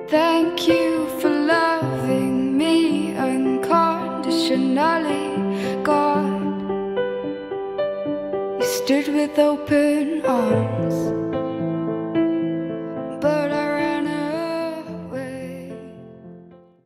[0.07, 6.41] Thank you for loving me unconditionally, God.
[8.59, 11.18] You stood with open arms.